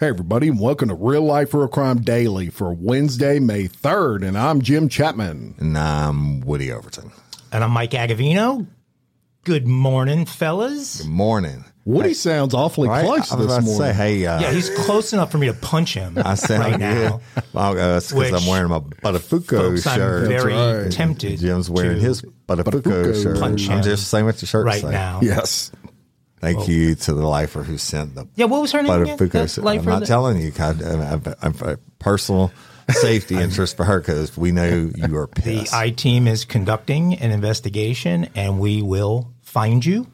[0.00, 4.24] Hey, everybody, and welcome to Real Life Real Crime Daily for Wednesday, May 3rd.
[4.26, 5.56] And I'm Jim Chapman.
[5.58, 7.10] And I'm Woody Overton.
[7.50, 8.66] And I'm Mike Agovino.
[9.42, 11.00] Good morning, fellas.
[11.02, 11.64] Good morning.
[11.84, 13.04] Woody sounds awfully Right?
[13.04, 13.76] close I was this about to morning.
[13.80, 16.78] say, hey, uh, Yeah, he's close enough for me to punch him I said, right
[16.78, 16.94] yeah.
[17.08, 17.20] now.
[17.54, 20.28] Well, uh, because I'm wearing my Buttafuoco Folks, I'm shirt.
[20.28, 20.92] very right.
[20.92, 23.22] tempted Jim's wearing to his Buttafuoco Buttafuoco.
[23.22, 23.40] shirt.
[23.40, 24.90] Punch him I'm just saying what the shirt right say.
[24.90, 25.20] now.
[25.22, 25.72] Yes.
[26.40, 29.18] Thank you to the lifer who sent the Yeah, what was her name again?
[29.18, 29.58] Buttafuoco.
[29.58, 30.52] I'm lifer not that- telling you.
[30.52, 32.52] 'cause I, I'm, I'm a personal
[32.90, 35.44] safety interest for her because we know you are pissed.
[35.46, 35.74] The pissed.
[35.74, 40.06] I team is conducting an investigation and we will find you.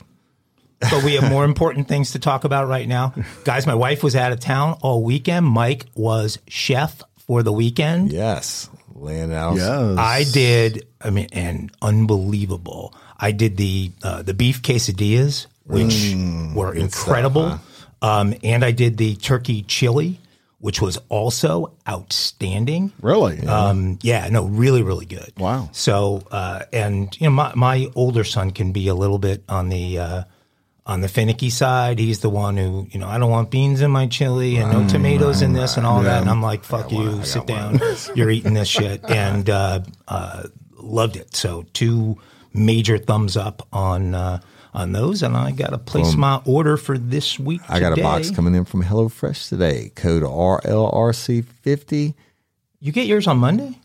[0.81, 3.15] But we have more important things to talk about right now.
[3.45, 5.47] Guys, my wife was out of town all weekend.
[5.47, 8.13] Mike was chef for the weekend.
[8.13, 8.69] yes.
[8.97, 9.57] Laying out.
[9.57, 9.99] Yes.
[9.99, 10.87] I did.
[11.01, 12.95] I mean, and unbelievable.
[13.19, 16.15] I did the uh, the beef quesadillas, which
[16.55, 17.61] were incredible,
[18.03, 20.21] um, and I did the turkey chili,
[20.59, 22.93] which was also outstanding.
[23.01, 23.47] Really?
[23.47, 25.33] Um, yeah, no, really, really good.
[25.39, 25.71] Wow.
[25.73, 29.69] So, uh, and you know, my my older son can be a little bit on
[29.69, 30.23] the uh,
[30.87, 31.99] on the finicky side.
[31.99, 34.87] He's the one who, you know, I don't want beans in my chili and no
[34.87, 36.21] tomatoes in this and all that.
[36.21, 37.81] And I'm like, fuck you, sit down.
[38.15, 40.45] You're eating this shit, and uh, uh,
[40.77, 41.35] loved it.
[41.35, 42.19] So, two
[42.53, 44.15] major thumbs up on.
[44.15, 44.41] Uh,
[44.75, 47.61] on those, and I got to place my order for this week.
[47.69, 49.91] I got a box coming in from HelloFresh today.
[49.95, 52.15] Code RLRC50.
[52.81, 53.79] You get yours on Monday?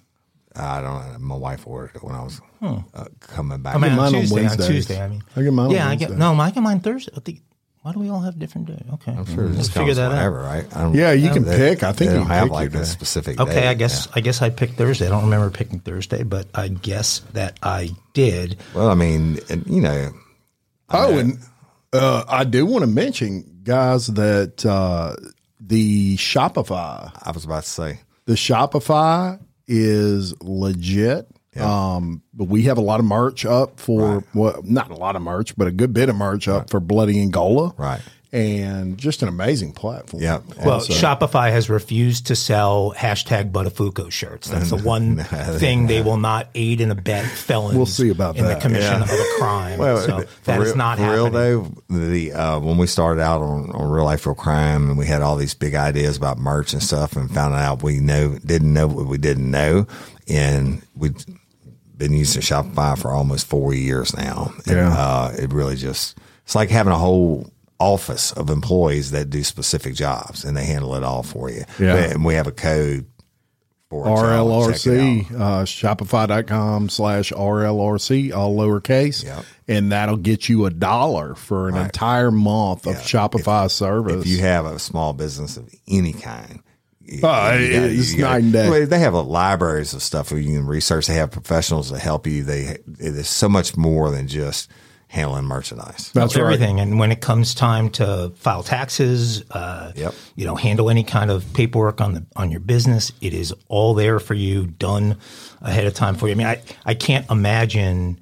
[0.56, 1.20] I don't know.
[1.20, 3.76] My wife ordered it when I was uh, coming back.
[3.76, 4.46] I mean, mine on on Tuesday.
[4.48, 6.34] On Tuesday, I mean, I get mine on Yeah, I get no.
[6.34, 7.12] I get mine Thursday.
[7.16, 7.42] I think,
[7.84, 8.84] why do we all have different days?
[8.96, 10.46] Okay, I'm sure it let's figure that whenever, out.
[10.54, 10.76] right?
[10.76, 11.84] I don't, Yeah, you can they- pick.
[11.84, 13.40] I think you don't have like a specific.
[13.40, 13.68] Okay, day.
[13.68, 15.06] I guess I guess I picked Thursday.
[15.06, 18.58] I don't remember picking Thursday, but I guess that I did.
[18.74, 20.12] Well, I mean, and, you know,
[20.92, 21.38] Oh, and
[21.94, 25.16] uh, I do want to mention, guys, that uh,
[25.60, 31.28] the Shopify, I was about to say, the Shopify is legit.
[31.60, 35.22] Um, but we have a lot of merch up for well, not a lot of
[35.22, 38.02] merch, but a good bit of merch up for Bloody Angola, Right.
[38.32, 40.22] And just an amazing platform.
[40.22, 40.42] Yeah.
[40.64, 44.50] Well, Also- Shopify has refused to sell hashtag Buttafuoco shirts.
[44.50, 47.76] That's the one thing they will not aid and abet felons.
[47.76, 48.56] We'll see about in that.
[48.56, 49.04] the commission Yeah.
[49.04, 49.80] of a crime.
[49.80, 51.24] well, so for that is real, not for happening.
[51.24, 51.72] real though.
[51.90, 55.24] The uh, when we started out on, on real life real crime, and we had
[55.24, 58.86] all these big ideas about merch and stuff, and found out we know didn't know
[58.86, 59.88] what we didn't know,
[60.28, 61.08] and we.
[61.10, 61.26] have
[61.98, 64.54] Been using Shopify for almost four years now.
[64.68, 64.94] And, Yeah.
[64.94, 69.96] uh, it really just, it's like having a whole office of employees that do specific
[69.96, 71.64] jobs and they handle it all for you.
[71.80, 71.96] Yeah.
[71.96, 73.06] And we have a code
[73.90, 79.24] for it, it RLRC, uh, shopify.com slash RLRC, all lowercase.
[79.24, 79.46] Yep.
[79.68, 84.22] And that'll get you a dollar for an entire month of Shopify service.
[84.22, 86.62] If you have a small business of any kind,
[87.24, 88.86] Oh, it's night and day.
[88.86, 91.08] They have a libraries of stuff where you can research.
[91.08, 92.44] They have professionals to help you.
[92.44, 94.70] They there's so much more than just
[95.12, 96.12] handling merchandise.
[96.14, 96.44] That's right.
[96.44, 96.80] everything.
[96.80, 100.14] And when it comes time to file taxes, uh, Yep.
[100.36, 103.94] you know, handle any kind of paperwork on the on your business, it is all
[103.96, 105.18] there for you, done
[105.62, 106.34] ahead of time for you.
[106.34, 108.22] I mean, I I can't imagine.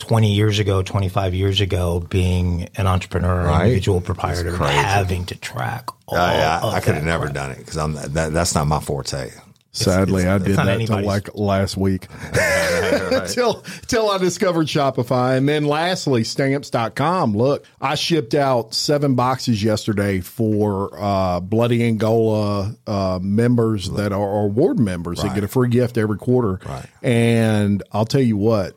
[0.00, 3.62] 20 years ago, 25 years ago, being an entrepreneur, Right.
[3.64, 7.34] individual proprietor, having to track all I, I, of I could have never crap.
[7.34, 9.32] done it because I'm that, that's not my forte.
[9.70, 12.08] Sadly, I did that anybody's- like last week.
[13.28, 15.36] till till I discovered Shopify.
[15.36, 17.36] And then lastly, stamps.com.
[17.36, 24.44] Look, I shipped out seven boxes yesterday for uh, Bloody Angola uh, members that are,
[24.44, 26.58] award members that get a free gift every quarter.
[26.66, 26.86] Right.
[27.02, 28.74] And I'll tell you what,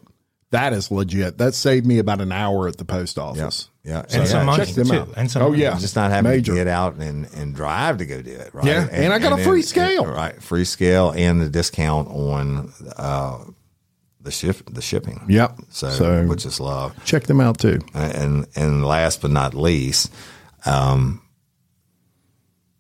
[0.52, 1.38] that is legit.
[1.38, 3.70] That saved me about an hour at the post office.
[3.84, 4.94] Yeah, And some money, check them too.
[4.94, 5.10] out.
[5.18, 5.76] And some oh, yeah.
[5.80, 6.52] just not having Major.
[6.52, 8.54] to get out and, and drive to go do it.
[8.54, 8.66] Right.
[8.66, 10.06] Yeah, and I got a free scale.
[10.06, 13.40] right, free scale, and the discount on uh,
[14.22, 15.26] the ship the shipping.
[15.28, 15.58] Yep.
[15.70, 16.94] So, So- which is love.
[17.06, 17.80] Check them out too.
[17.96, 20.14] And and last but not least,
[20.66, 21.22] um,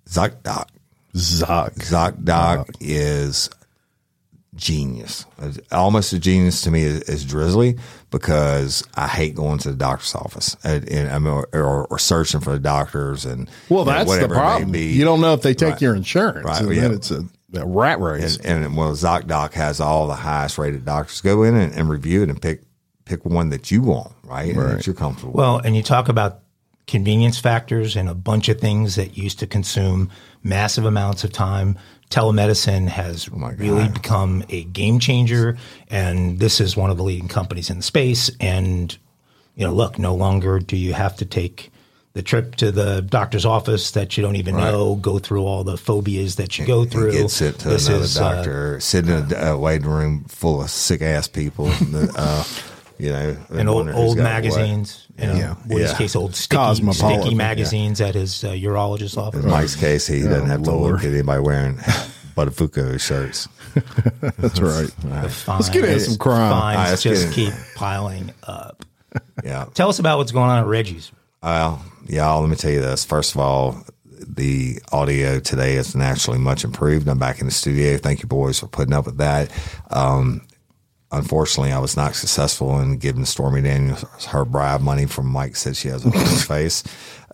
[0.08, 0.68] ZocDoc.
[1.16, 1.74] Zoc.
[1.76, 3.50] ZocDoc is
[4.56, 5.26] genius,
[5.72, 7.78] almost a genius to me is, is Drizzly
[8.10, 12.42] because I hate going to the doctor's office and, and I mean, or, or, searching
[12.42, 14.76] for the doctors and well, that's you know, the problem.
[14.76, 15.82] You don't know if they take right.
[15.82, 16.62] your insurance, right?
[16.62, 16.82] And yeah.
[16.82, 18.38] then it's a, a rat race.
[18.38, 21.22] And, and well, ZocDoc has all the highest rated doctors.
[21.22, 22.62] Go in and, and review it and pick
[23.06, 24.56] pick one that you want, right?
[24.56, 24.58] right.
[24.58, 25.34] And that you're comfortable.
[25.34, 26.42] Well, and you talk about
[26.88, 30.10] convenience factors and a bunch of things that used to consume
[30.44, 31.78] massive amounts of time
[32.12, 35.58] telemedicine has oh really become a game changer,
[35.90, 38.30] and this is one of the leading companies in the space.
[38.40, 38.96] And
[39.56, 41.72] you know, look, no longer do you have to take
[42.14, 44.72] the trip to the doctor's office that you don't even right.
[44.72, 47.14] know, go through all the phobias that you go through.
[47.14, 50.62] Get sent to this another is, uh, doctor, uh, sit in a waiting room full
[50.62, 51.72] of sick ass people.
[52.16, 52.44] uh,
[53.02, 55.08] you know, and old, old magazines.
[55.18, 55.98] You know, yeah, Woody's yeah.
[55.98, 58.08] case, old sticky, sticky magazines yeah.
[58.08, 59.44] at his uh, urologist's office.
[59.44, 61.76] In Mike's case, he doesn't have to look at anybody wearing
[62.38, 63.48] Buttafuoco shirts.
[64.38, 64.90] That's right.
[65.04, 65.48] right.
[65.48, 66.52] Let's get into some crime.
[66.52, 68.86] Fines right, just keep piling up.
[69.44, 69.66] Yeah.
[69.74, 71.12] Tell us about what's going on at Reggie's.
[71.44, 73.04] Well, y'all, let me tell you this.
[73.04, 73.84] First of all,
[74.26, 77.10] the audio today is naturally much improved.
[77.10, 77.98] I'm back in the studio.
[77.98, 79.52] Thank you, boys, for putting up with that.
[79.90, 80.48] Um,
[81.12, 85.76] unfortunately, I was not successful in giving Stormy Daniels her bribe money from Mike said
[85.76, 86.84] she has a face,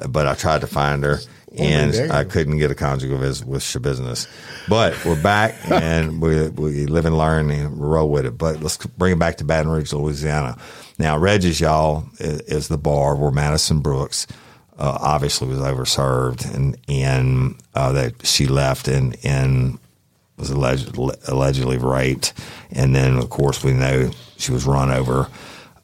[0.09, 1.19] but I tried to find her
[1.57, 4.27] and I couldn't get a conjugal visit with your business.
[4.67, 8.37] But we're back and we, we live and learn and roll with it.
[8.37, 10.57] But let's bring it back to Baton Rouge, Louisiana.
[10.99, 14.27] Now, Reggie's, y'all, is, is the bar where Madison Brooks
[14.77, 19.79] uh, obviously was overserved and, and uh, that she left and, and
[20.37, 20.95] was alleged,
[21.27, 22.33] allegedly raped.
[22.71, 25.29] And then, of course, we know she was run over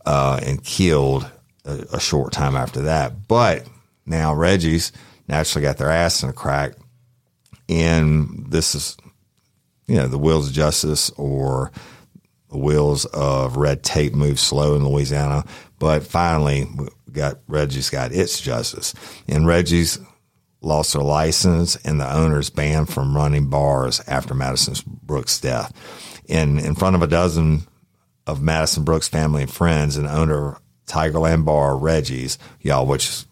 [0.05, 1.29] uh, and killed
[1.65, 3.27] a, a short time after that.
[3.27, 3.67] But
[4.05, 4.91] now Reggie's–
[5.27, 6.73] naturally got their ass in a crack.
[7.69, 8.97] And this is,
[9.87, 11.71] you know, the wheels of justice or
[12.49, 15.45] the wheels of red tape move slow in Louisiana.
[15.79, 18.93] But finally, we got Reggie's got its justice.
[19.27, 19.99] And Reggie's
[20.63, 25.71] lost their license and the owners banned from running bars after Madison Brooks' death.
[26.25, 27.63] In, in front of a dozen
[28.25, 30.57] of Madison Brooks' family and friends, and owner
[30.87, 33.25] Tigerland Bar, Reggie's, y'all, which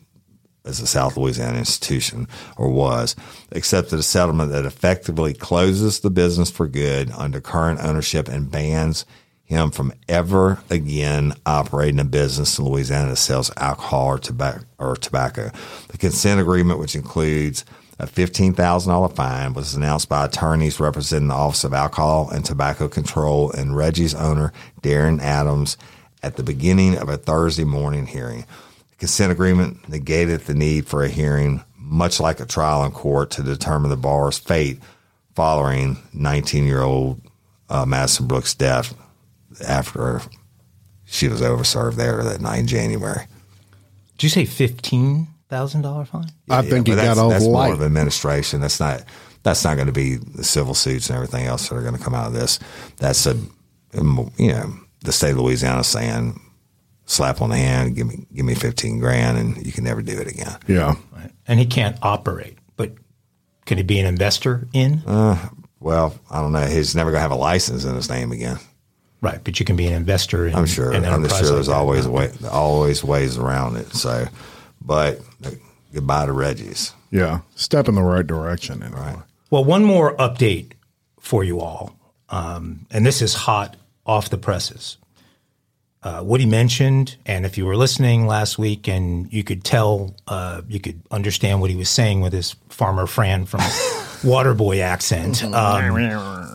[0.66, 3.16] is a South Louisiana institution, or was,
[3.52, 9.06] accepted a settlement that effectively closes the business for good under current ownership and bans
[9.52, 14.66] him from ever again operating a business in Louisiana that sells alcohol or tobacco.
[14.80, 15.52] Or tobacco.
[15.90, 17.66] The consent agreement, which includes
[18.00, 23.52] a $15,000 fine, was announced by attorneys representing the Office of Alcohol and Tobacco Control
[23.52, 25.78] and Reggie's owner, Darren Adams,
[26.24, 28.46] at the beginning of a Thursday morning hearing
[28.92, 33.32] The consent agreement negated the need for a hearing, much like a trial in court
[33.32, 34.80] to determine the bar's fate
[35.36, 37.22] following 19 year old
[37.70, 38.96] uh, Madison Brooks' death
[39.64, 40.22] after
[41.06, 43.26] she was overserved there that night in January.
[44.18, 46.32] Did you say fifteen thousand dollar fine?
[46.48, 48.62] Yeah, I think yeah, he got all That's more of administration.
[48.62, 49.04] That's not.
[49.44, 52.04] That's not going to be the civil suits and everything else that are going to
[52.04, 52.60] come out of this.
[52.98, 53.36] That's a,
[53.94, 54.74] you know,
[55.04, 56.40] the state of Louisiana saying
[57.06, 60.20] slap on the hand, give me give me fifteen grand, and you can never do
[60.20, 60.58] it again.
[60.68, 61.32] Yeah, right.
[61.48, 62.94] and he can't operate, but
[63.66, 65.02] can he be an investor in?
[65.06, 65.50] Uh,
[65.80, 66.66] well, I don't know.
[66.66, 68.60] He's never going to have a license in his name again.
[69.22, 70.48] Right, but you can be an investor.
[70.48, 70.94] In, I'm sure.
[70.94, 73.94] I'm sure there's like always way, always ways around it.
[73.94, 74.26] So,
[74.82, 75.22] but
[75.94, 76.94] goodbye to Reggie's.
[77.12, 78.82] Yeah, step in the right direction.
[78.82, 79.00] Anyway.
[79.00, 79.18] Right.
[79.52, 80.72] Well, one more update
[81.20, 81.96] for you all,
[82.30, 83.76] um, and this is hot
[84.08, 84.98] off the presses
[86.04, 90.62] uh, Woody mentioned, and if you were listening last week and you could tell, uh,
[90.68, 93.60] you could understand what he was saying with his farmer Fran from
[94.24, 95.94] Waterboy accent, um,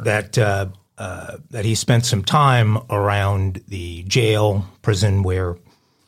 [0.03, 0.67] that uh,
[0.99, 5.57] uh, that he spent some time around the jail prison where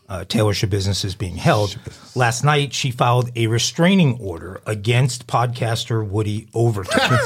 [0.08, 1.78] uh, Taylor Schabusiness is being held.
[2.14, 7.18] Last night, she filed a restraining order against podcaster Woody Overton.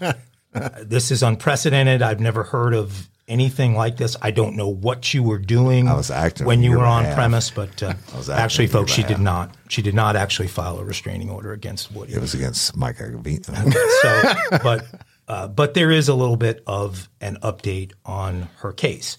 [0.00, 0.12] Uh,
[0.82, 2.00] this is unprecedented.
[2.00, 4.16] I've never heard of anything like this.
[4.22, 5.86] I don't know what you were doing.
[5.86, 7.92] I was acting when you were on premise, but uh,
[8.32, 9.54] actually, folks, she did not.
[9.68, 12.14] She did not actually file a restraining order against Woody.
[12.14, 13.44] It was against Mike Agovino.
[14.02, 14.86] so, but
[15.28, 19.16] uh, but there is a little bit of an update on her case.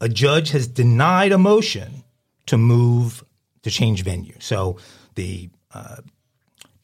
[0.00, 2.02] A judge has denied a motion
[2.46, 3.22] to move
[3.62, 4.34] to change venue.
[4.40, 4.78] So
[5.14, 5.96] the uh,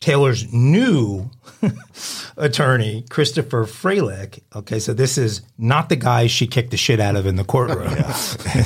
[0.01, 1.31] Taylor's new
[2.37, 4.41] attorney, Christopher Fralick.
[4.55, 7.45] Okay, so this is not the guy she kicked the shit out of in the
[7.45, 7.89] courtroom.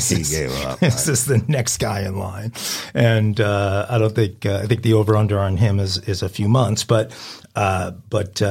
[0.09, 0.81] he gave up.
[0.81, 2.53] This is the next guy in line,
[2.95, 6.23] and uh, I don't think uh, I think the over under on him is is
[6.23, 7.13] a few months, but
[7.55, 8.43] uh, but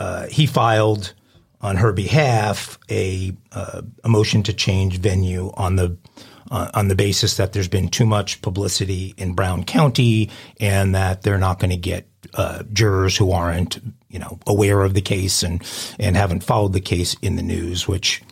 [0.00, 1.12] uh, he filed
[1.60, 5.96] on her behalf a uh, a motion to change venue on the
[6.50, 11.22] uh, on the basis that there's been too much publicity in Brown County and that
[11.22, 13.78] they're not going to get uh, jurors who aren't
[14.08, 15.62] you know aware of the case and
[15.98, 18.22] and haven't followed the case in the news, which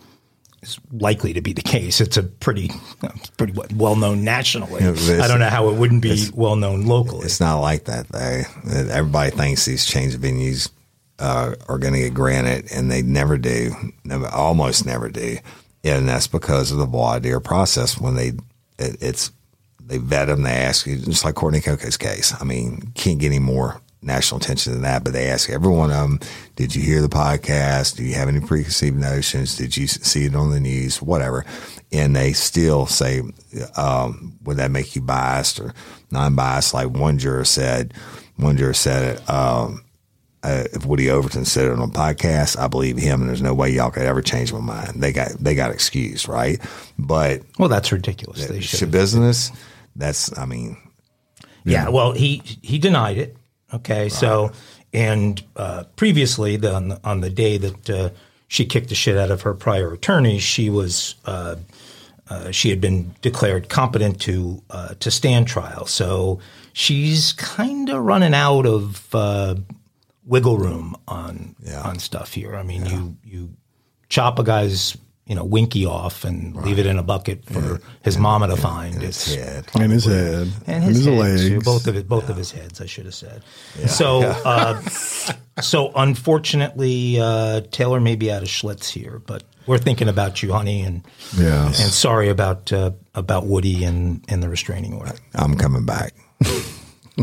[0.62, 2.00] is likely to be the case.
[2.00, 2.70] It's a pretty
[3.36, 4.82] pretty well known nationally.
[4.82, 7.26] Yeah, I don't know how it wouldn't be well known locally.
[7.26, 8.42] It's not like that though.
[8.90, 10.70] Everybody thinks these change venues
[11.18, 13.72] uh, are going to get granted, and they never do.
[14.04, 15.38] Never, almost never do,
[15.84, 17.98] and that's because of the voir dire process.
[17.98, 18.28] When they,
[18.78, 19.32] it, it's
[19.80, 22.34] they vet them, they ask you, just like Courtney Coco's case.
[22.40, 25.90] I mean, can't get any more national attention than that, but they ask every one
[25.90, 26.20] of them,
[26.56, 27.96] did you hear the podcast?
[27.96, 29.56] Do you have any preconceived notions?
[29.56, 31.02] Did you see it on the news?
[31.02, 31.44] Whatever.
[31.90, 33.22] And they still say,
[33.76, 35.74] um, would that make you biased or
[36.10, 36.74] non-biased?
[36.74, 37.94] Like one juror said,
[38.36, 39.82] one juror said it, um,
[40.42, 43.54] uh, if Woody Overton said it on a podcast, I believe him, and there's no
[43.54, 45.02] way y'all could ever change my mind.
[45.02, 46.60] They got they got excused, right?
[46.98, 48.46] But well, that's ridiculous.
[48.46, 49.50] They should business.
[49.96, 50.76] That's I mean,
[51.64, 51.84] yeah.
[51.84, 51.90] Know.
[51.90, 53.36] Well, he he denied it.
[53.72, 54.12] Okay, right.
[54.12, 54.52] so
[54.92, 58.10] and uh, previously, the, on, the, on the day that uh,
[58.46, 61.56] she kicked the shit out of her prior attorney, she was uh,
[62.30, 65.86] uh she had been declared competent to uh, to stand trial.
[65.86, 66.40] So
[66.72, 69.56] she's kind of running out of uh,
[70.28, 71.82] wiggle room on yeah.
[71.82, 72.54] on stuff here.
[72.54, 72.92] I mean, yeah.
[72.92, 73.50] you you
[74.08, 76.66] chop a guy's you know winky off and right.
[76.66, 77.78] leave it in a bucket for yeah.
[78.02, 78.94] his mama to find.
[78.94, 82.28] And his head, and his head, and his, and his legs, both of it, both
[82.28, 82.80] of his heads.
[82.80, 83.42] I should have said.
[83.88, 84.80] So, uh,
[85.60, 90.52] so unfortunately, uh, Taylor may be out of Schlitz here, but we're thinking about you,
[90.52, 91.04] honey, and
[91.36, 95.12] yeah, and sorry about uh, about Woody and and the restraining order.
[95.34, 96.14] I'm coming back.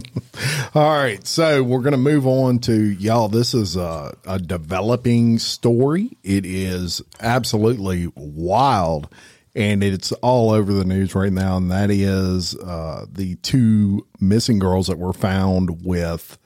[0.75, 3.29] All right, so we're going to move on to y'all.
[3.29, 6.17] This is a, a, developing story.
[6.23, 9.07] It is absolutely wild,
[9.55, 11.57] and it's all over the news right now.
[11.57, 16.37] And that is uh, the two missing girls that were found with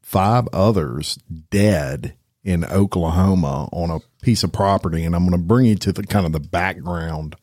[0.00, 1.18] five others
[1.50, 5.04] dead in Oklahoma on a piece of property.
[5.04, 7.36] And I'm going to bring you to the kind of the background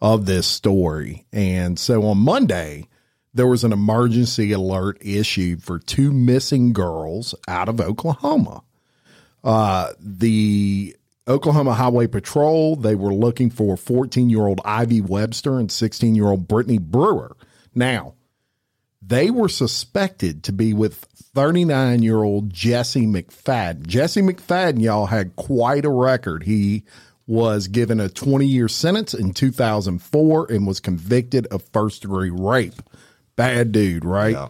[0.00, 1.26] of this story.
[1.30, 2.88] And so on Monday
[3.32, 8.62] there was an emergency alert issued for two missing girls out of Oklahoma.
[9.44, 10.96] Uh, the
[11.28, 16.26] Oklahoma Highway Patrol, they were looking for 14 year old Ivy Webster and 16 year
[16.26, 17.36] old Brittany Brewer.
[17.74, 18.14] Now,
[19.00, 23.86] they were suspected to be with 39 year old Jesse McFadden.
[23.86, 26.42] Jesse McFadden, y'all, had quite a record.
[26.42, 26.84] He
[27.26, 32.82] was given a 20 year sentence in 2004 and was convicted of first degree rape
[33.40, 34.34] bad dude, right?
[34.34, 34.48] Yeah.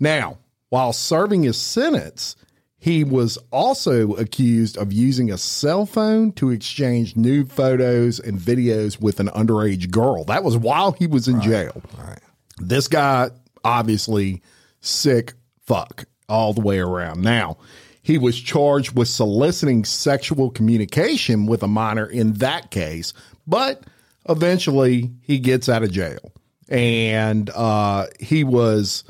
[0.00, 0.38] Now,
[0.70, 2.34] while serving his sentence,
[2.78, 8.98] he was also accused of using a cell phone to exchange nude photos and videos
[8.98, 10.24] with an underage girl.
[10.24, 11.44] That was while he was in right.
[11.44, 11.82] jail.
[11.98, 12.18] Right.
[12.56, 13.28] This guy,
[13.62, 14.40] obviously,
[14.80, 15.34] sick
[15.66, 17.20] fuck all the way around.
[17.20, 17.58] Now,
[18.02, 23.12] he was charged with soliciting sexual communication with a minor in that case,
[23.46, 23.84] but
[24.26, 26.32] eventually he gets out of jail
[26.68, 29.04] and uh, he was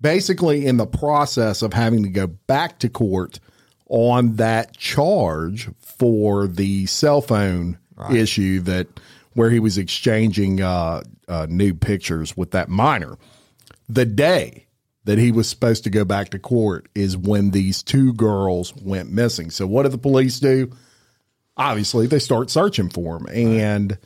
[0.00, 3.40] basically in the process of having to go back to court
[3.88, 8.14] on that charge for the cell phone right.
[8.14, 8.86] issue that
[9.34, 13.16] where he was exchanging uh, uh, nude pictures with that minor.
[13.88, 14.66] The day
[15.04, 19.10] that he was supposed to go back to court is when these two girls went
[19.10, 19.50] missing.
[19.50, 20.70] So what did the police do?
[21.56, 23.98] Obviously, they start searching for him, and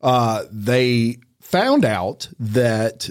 [0.00, 1.18] uh, they
[1.52, 3.10] found out that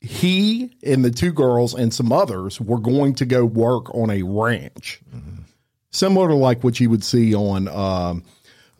[0.00, 4.22] he and the two girls and some others were going to go work on a
[4.22, 5.42] ranch, mm-hmm.
[5.90, 8.24] similar to like what you would see on um,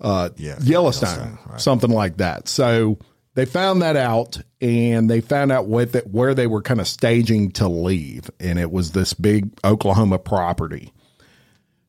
[0.00, 1.61] uh, yeah, Yellowstone, Yellowstone right.
[1.61, 2.49] something like that.
[2.49, 2.99] So
[3.35, 6.88] they found that out, and they found out what the, where they were kind of
[6.88, 10.92] staging to leave, and it was this big Oklahoma property.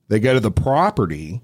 [0.10, 1.41] They go to the property,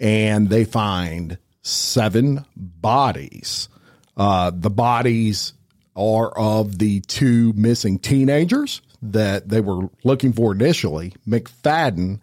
[0.00, 3.68] and they find seven bodies
[4.16, 5.52] uh, the bodies
[5.94, 12.20] are of the two missing teenagers that they were looking for initially, McFadden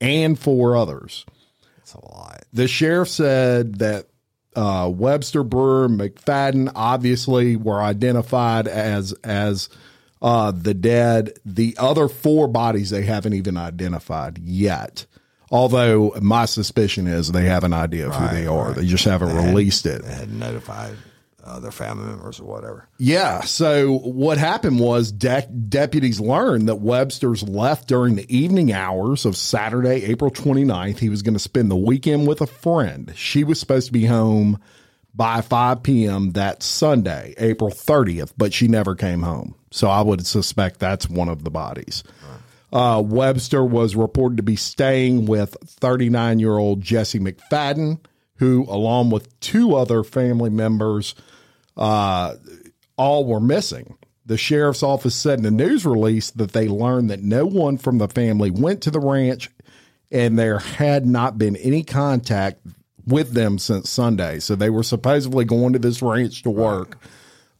[0.00, 1.24] and four others.
[1.78, 2.44] That's a lot.
[2.52, 4.06] The sheriff said that
[4.54, 9.68] uh, Webster, Brewer, McFadden obviously were identified as as
[10.20, 11.32] uh, the dead.
[11.44, 15.06] The other four bodies they haven't even identified yet.
[15.50, 18.68] Although my suspicion is they have an idea of right, who they are.
[18.68, 18.76] Right.
[18.76, 20.02] They just haven't they released had, it.
[20.04, 20.96] They hadn't notified
[21.44, 22.88] uh, their family members or whatever.
[22.98, 23.40] Yeah.
[23.42, 29.36] So what happened was de- deputies learned that Webster's left during the evening hours of
[29.36, 30.98] Saturday, April 29th.
[30.98, 33.12] He was going to spend the weekend with a friend.
[33.16, 34.60] She was supposed to be home
[35.14, 36.30] by 5 p.m.
[36.32, 39.54] that Sunday, April 30th, but she never came home.
[39.70, 42.02] So I would suspect that's one of the bodies.
[42.72, 47.98] Uh, Webster was reported to be staying with 39 year old Jesse McFadden,
[48.36, 51.14] who, along with two other family members,
[51.76, 52.34] uh,
[52.96, 53.96] all were missing.
[54.24, 57.98] The sheriff's office said in a news release that they learned that no one from
[57.98, 59.50] the family went to the ranch
[60.12, 62.60] and there had not been any contact
[63.06, 64.38] with them since Sunday.
[64.38, 66.98] So they were supposedly going to this ranch to work.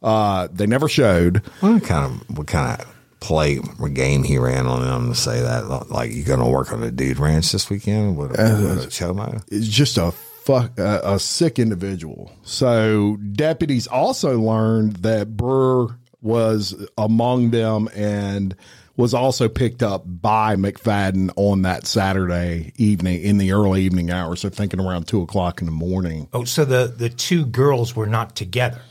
[0.01, 1.37] Uh, they never showed.
[1.59, 2.87] What kind of what kind of
[3.19, 5.89] play or game he ran on them to say that?
[5.89, 9.43] Like you going to work on a dude ranch this weekend a, with a chomo?
[9.49, 10.13] It's just a
[10.45, 12.31] fuck a, a sick individual.
[12.43, 18.55] So deputies also learned that Brewer was among them and
[18.95, 24.41] was also picked up by McFadden on that Saturday evening in the early evening hours.
[24.41, 26.29] So thinking around two o'clock in the morning.
[26.33, 28.81] Oh, so the the two girls were not together.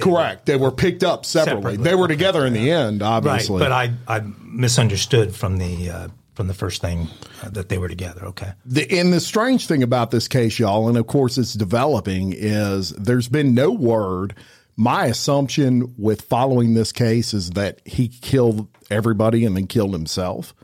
[0.00, 0.46] Correct.
[0.46, 1.62] They were picked up separately.
[1.72, 3.60] Separately, They were together in the end, obviously.
[3.60, 6.08] Right, but I I misunderstood from the uh,
[6.38, 7.08] from the first thing
[7.42, 8.24] uh, that they were together.
[8.26, 8.52] Okay.
[8.64, 12.90] The, and the strange thing about this case, y'all, and of course it's developing, is
[12.90, 14.36] there's been no word.
[14.76, 20.54] My assumption with following this case is that he killed everybody and then killed himself.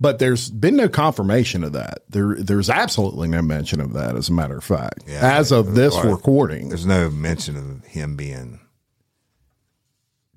[0.00, 1.98] But there's been no confirmation of that.
[2.08, 5.94] There, there's absolutely no mention of that, as a matter of fact, as of this
[5.94, 6.06] Right.
[6.06, 6.70] recording.
[6.70, 8.60] There's no mention of him being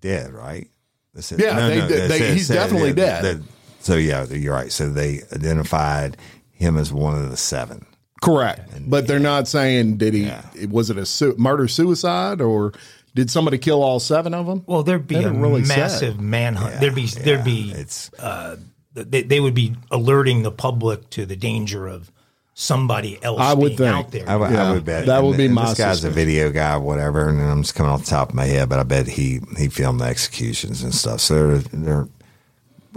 [0.01, 0.67] dead, right?
[1.13, 3.43] They said- Yeah, they- they- said- they- he's definitely yeah, dead.
[3.81, 4.71] That- so yeah, you're right.
[4.71, 6.17] So they identified
[6.51, 7.85] him as one of the seven.
[8.21, 8.69] Correct.
[8.87, 10.25] But they're not saying did he?
[10.25, 10.43] Yeah.
[10.69, 12.71] Was it a su- murder suicide or
[13.15, 14.63] did somebody kill all seven of them?
[14.67, 15.77] Well, there'd be They a haven't really said.
[15.79, 16.79] massive manhunt.
[16.79, 18.57] there'd be there'd be It's uh,
[18.93, 22.11] they, they would be alerting the public to the danger of
[22.53, 23.89] somebody else I would being think.
[23.95, 24.29] out there.
[24.29, 26.77] I, would- I would bet that would be and my This guy's a video guy,
[26.77, 29.39] whatever, and I'm just coming off the top of my head, but I bet he
[29.57, 31.21] he filmed the executions and stuff.
[31.21, 32.07] So they're, they're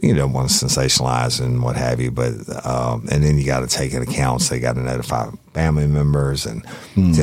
[0.02, 2.32] you don't want to sensationalize and what have you, but
[2.66, 4.42] um, and then you got to take into account.
[4.42, 6.72] So they got to notify family members and tell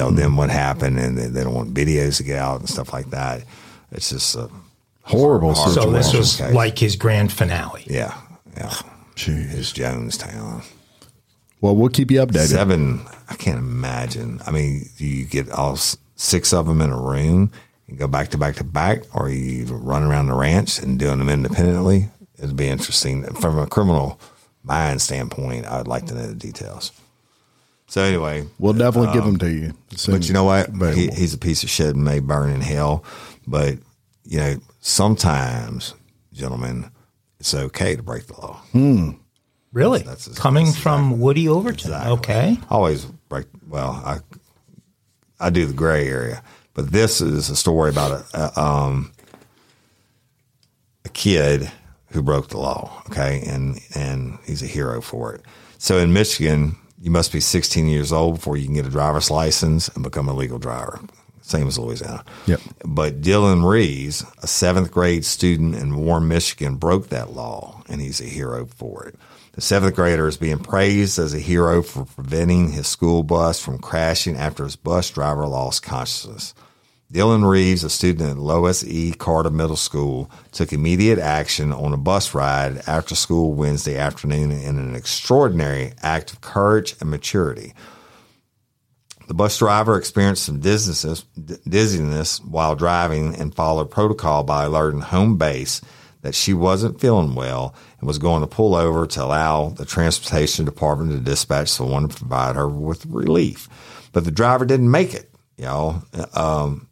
[0.10, 0.16] Mm-hmm.
[0.16, 3.10] them what happened, and they, they don't want videos to get out and stuff like
[3.12, 3.44] that.
[3.92, 4.50] It's just a
[5.04, 6.54] Horrible hard- so this was case.
[6.54, 7.84] like his grand finale.
[7.88, 8.16] yeah,
[8.56, 8.70] yeah.
[9.16, 9.54] Jeez.
[9.54, 10.64] It's Jonestown.
[11.60, 12.48] Well, we'll keep you updated.
[12.48, 14.42] Seven, I can't imagine.
[14.48, 15.76] I mean, do you get all
[16.16, 17.52] six of them in a room
[17.88, 21.20] and go back to back to back, or you run around the ranch and doing
[21.20, 22.10] them independently?
[22.42, 24.20] It'd be interesting from a criminal
[24.64, 25.66] mind standpoint.
[25.68, 26.92] I'd like to know the details.
[27.88, 29.74] So anyway, We'll definitely give them to you.
[30.08, 30.70] but you know what?
[30.96, 33.04] He, he's a piece of shit and may burn in hell.
[33.46, 33.80] But
[34.24, 35.94] you know, sometimes,
[36.34, 36.90] gentlemen,
[37.40, 38.62] it's okay to break the law.
[39.74, 40.00] Really?
[40.00, 41.92] That's- that's- Coming that's from Woody Overton.
[41.92, 42.12] Exactly.
[42.14, 42.58] Okay.
[42.70, 43.46] always break.
[43.68, 44.20] Well, I
[45.40, 49.12] I do the gray area, but this is a story about a, a um
[51.06, 51.72] a kid
[52.12, 53.02] who broke the law.
[53.10, 55.42] Okay, and and he's a hero for it.
[55.78, 59.32] So in Michigan, you must be 16 years old before you can get a driver's
[59.32, 61.00] license and become a legal driver.
[61.42, 62.24] Same as Louisiana.
[62.46, 62.62] Yep.
[62.86, 68.22] But Dylan Reeves, a seventh grade student in Warren, Michigan, broke that law, and he's
[68.22, 69.16] a hero for it.
[69.54, 73.80] The seventh grader is being praised as a hero for preventing his school bus from
[73.80, 76.54] crashing after his bus driver lost consciousness.
[77.12, 79.12] Dylan Reeves, a student at Lois E.
[79.12, 84.80] Carter Middle School, took immediate action on a bus ride after school Wednesday afternoon in
[84.80, 87.74] an extraordinary act of courage and maturity.
[89.28, 95.82] The bus driver experienced some dizziness, while driving and followed protocol by alerting home base
[96.22, 100.64] that she wasn't feeling well and was going to pull over to allow the transportation
[100.64, 103.68] department to dispatch someone to provide her with relief.
[104.14, 106.88] But the driver didn't make it, y'all, um,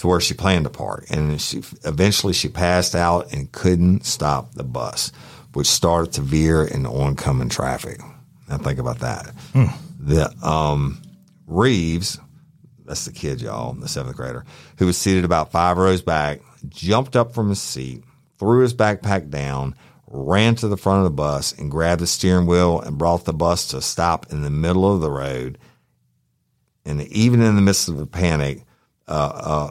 [0.00, 1.04] to where she planned to park.
[1.10, 5.12] And she eventually she passed out and couldn't stop the bus,
[5.52, 8.00] which started to veer into oncoming traffic.
[8.48, 9.34] Now think about that.
[9.98, 11.02] The um,
[11.46, 12.18] Reeves,
[12.86, 14.46] that's the kid, y'all, the seventh grader,
[14.78, 18.02] who was seated about five rows back, jumped up from his seat,
[18.38, 19.74] threw his backpack down,
[20.06, 23.34] ran to the front of the bus, and grabbed the steering wheel and brought the
[23.34, 25.58] bus to a stop in the middle of the road.
[26.86, 28.64] And even in the midst of a panic,
[29.06, 29.70] uh, uh,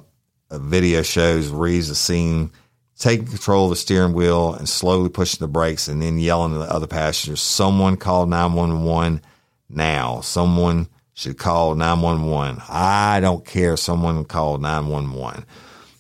[0.58, 2.52] video shows Reeves is seen
[2.98, 6.60] taking control of the steering wheel and slowly pushing the brakes and then yelling to
[6.60, 9.22] the other passengers, someone call 911
[9.70, 10.20] now.
[10.22, 12.62] Someone should call 911.
[12.70, 15.46] I don't care someone called 911.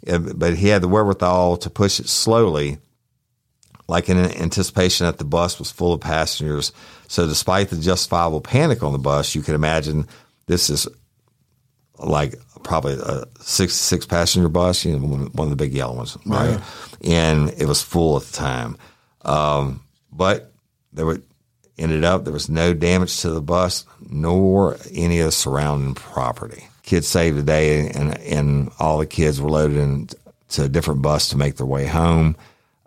[0.07, 2.77] Uh, but he had the wherewithal to push it slowly,
[3.87, 6.71] like in anticipation that the bus was full of passengers.
[7.07, 10.07] So, despite the justifiable panic on the bus, you can imagine
[10.47, 10.87] this is
[11.97, 16.17] like probably a six six passenger bus, you know, one of the big yellow ones,
[16.25, 16.59] right?
[17.03, 18.77] And it was full at the time.
[19.23, 20.51] Um, but
[20.93, 21.21] there were
[21.77, 26.67] ended up there was no damage to the bus nor any of the surrounding property.
[26.83, 31.29] Kids saved the day, and and all the kids were loaded into a different bus
[31.29, 32.35] to make their way home.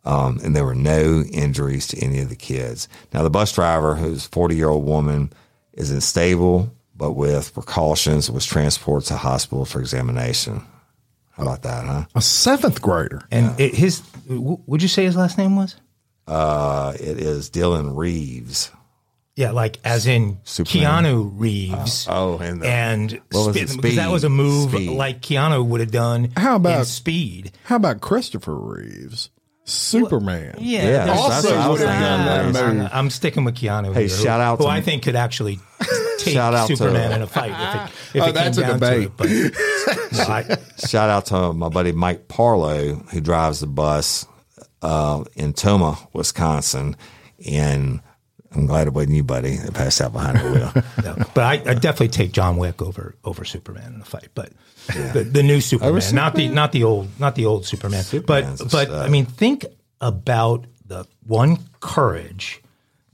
[0.05, 2.89] Um, and there were no injuries to any of the kids.
[3.13, 5.33] Now, the bus driver, who's a 40 year old woman,
[5.75, 10.63] is unstable, but with precautions, was transported to hospital for examination.
[11.33, 12.05] How about that, huh?
[12.15, 13.23] A seventh grader.
[13.33, 15.75] And it, his, would you say his last name was?
[16.29, 18.71] Uh, it is Dylan Reeves.
[19.35, 21.03] Yeah, like as in Superman.
[21.03, 22.07] Keanu Reeves.
[22.09, 24.91] Oh, and the- and what was Speed- it, because that was a move Speed.
[24.91, 26.33] like Keanu would have done.
[26.37, 27.51] How about- in Speed?
[27.65, 29.29] How about Christopher Reeves?
[29.65, 30.57] Superman.
[30.59, 32.81] Yeah, Yeah, there's- that's- that's what I was Nah, thinking.
[32.83, 33.95] I'm- I'm sticking with Keanu.
[33.95, 35.61] Hey, here, shout who, out who to- I think could actually
[36.19, 37.75] take Shout out to- Superman in a fight if
[38.15, 39.19] it, if Oh, it that's came a down debate.
[39.19, 39.55] to it.
[40.13, 44.27] But no, I, Shout out to my buddy Mike Parlow, who drives the bus
[44.83, 46.97] uh, in Tomah, Wisconsin.
[47.49, 48.01] And
[48.55, 50.73] I'm glad it wasn't you, buddy, that passed out behind the wheel.
[51.17, 51.25] no.
[51.35, 54.29] but I, I definitely take John Wick over over Superman in a fight.
[54.35, 54.51] But
[54.87, 58.03] the, the new Superman, not the not the old not the old Superman.
[58.03, 58.91] Superman's but but.
[58.91, 59.65] I mean, think
[60.01, 62.61] about the one courage,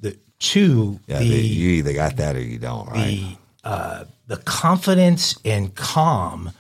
[0.01, 3.37] the two Yeah, the you either got that or you don't, right?
[3.63, 6.53] the uh, the confidence and calm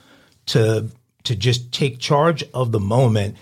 [0.46, 0.90] to
[1.24, 3.36] to just take charge of the moment.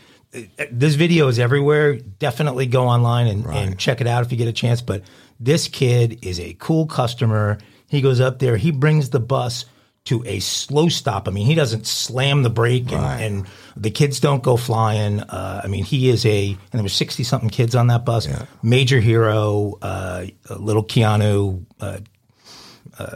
[0.70, 1.94] This video is everywhere.
[1.96, 4.82] Definitely go online and, and check it out if you get a chance.
[4.82, 5.02] But
[5.40, 7.58] this kid is a cool customer.
[7.88, 8.56] He goes up there.
[8.56, 9.64] He brings the bus
[10.06, 11.28] to a slow stop.
[11.28, 13.20] I mean, he doesn't slam the brake, and, Right.
[13.20, 15.20] and the kids don't go flying.
[15.20, 18.28] Uh, I mean, he is a and there were sixty something kids on that bus.
[18.62, 20.26] Major hero, uh,
[20.58, 21.64] little Keanu.
[21.80, 21.98] Uh,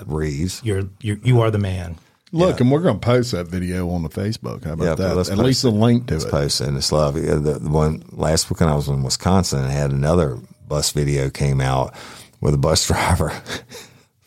[0.06, 0.60] Reeves.
[0.62, 1.96] you're, you're you are the man.
[2.32, 4.64] Look, and we're going to post that video on the Facebook.
[4.64, 5.16] How about Yeah, that?
[5.16, 6.30] let's At post least a link to Let's it.
[6.30, 7.14] post it in this love.
[7.14, 11.60] The, the one last weekend I was in Wisconsin and had another bus video came
[11.60, 11.92] out
[12.40, 13.32] with a bus driver,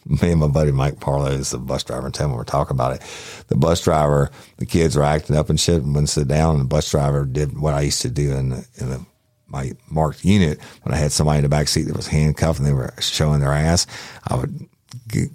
[0.06, 2.96] me and my buddy Mike Parlow is the bus driver and Tim were talking about
[2.96, 3.02] it.
[3.48, 6.56] The bus driver, the kids were acting up and shit and wouldn't sit down.
[6.56, 9.06] And the bus driver did what I used to do in the, in the
[9.48, 12.68] my marked unit when I had somebody in the back seat that was handcuffed and
[12.68, 13.86] they were showing their ass.
[14.28, 14.68] I would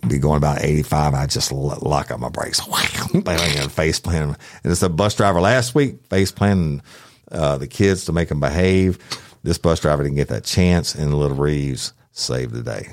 [0.08, 1.14] be going about 85.
[1.14, 2.60] I just lock up my brakes,
[3.14, 4.36] bang, and face planting.
[4.64, 6.82] And it's a bus driver last week face planting
[7.30, 8.98] uh, the kids to make them behave.
[9.42, 12.88] This bus driver didn't get that chance, and Little Reeves saved the day.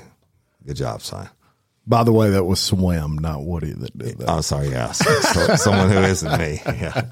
[0.64, 1.28] Good job, son.
[1.86, 4.28] By the way, that was Swim, not Woody, that did that.
[4.28, 4.90] I'm sorry, yeah.
[4.90, 6.60] So, someone who isn't me.
[6.66, 7.02] Yeah.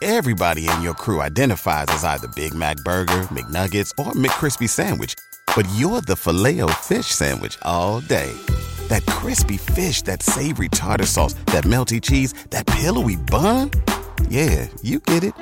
[0.00, 5.14] Everybody in your crew identifies as either Big Mac Burger, McNuggets, or McCrispy Sandwich.
[5.56, 8.32] But you're the filet fish Sandwich all day.
[8.88, 13.70] That crispy fish, that savory tartar sauce, that melty cheese, that pillowy bun.
[14.28, 15.34] Yeah, you get it.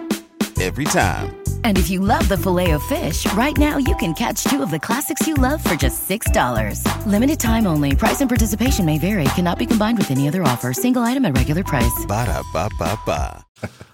[0.58, 1.43] Every time.
[1.64, 4.70] And if you love the filet of fish, right now you can catch two of
[4.70, 7.06] the classics you love for just $6.
[7.06, 7.96] Limited time only.
[7.96, 9.24] Price and participation may vary.
[9.34, 10.72] Cannot be combined with any other offer.
[10.72, 12.04] Single item at regular price.
[12.06, 13.44] Ba-da-ba-ba-ba.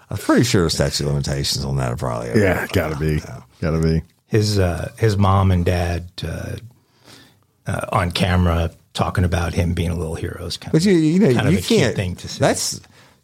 [0.09, 2.39] I'm pretty sure statute of limitations on that are probably.
[2.41, 3.19] yeah, got to be.
[3.61, 4.01] Got to be.
[4.27, 6.57] His uh, his mom and dad uh,
[7.67, 10.97] uh, on camera talking about him being a little hero is kind But of you,
[10.97, 11.95] you know, kind you of a cute can't.
[11.95, 12.39] thing to say.
[12.39, 12.81] That's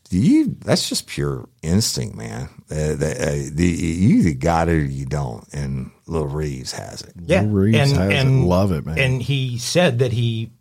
[0.10, 0.56] you.
[0.64, 2.48] That's just pure instinct, man.
[2.70, 7.02] Uh, the, uh, the, you either got it or you don't, and Little Reeves has
[7.02, 7.14] it.
[7.26, 8.28] yeah, Lou Reeves has it.
[8.28, 9.00] Love it, man.
[9.00, 10.52] And he said that he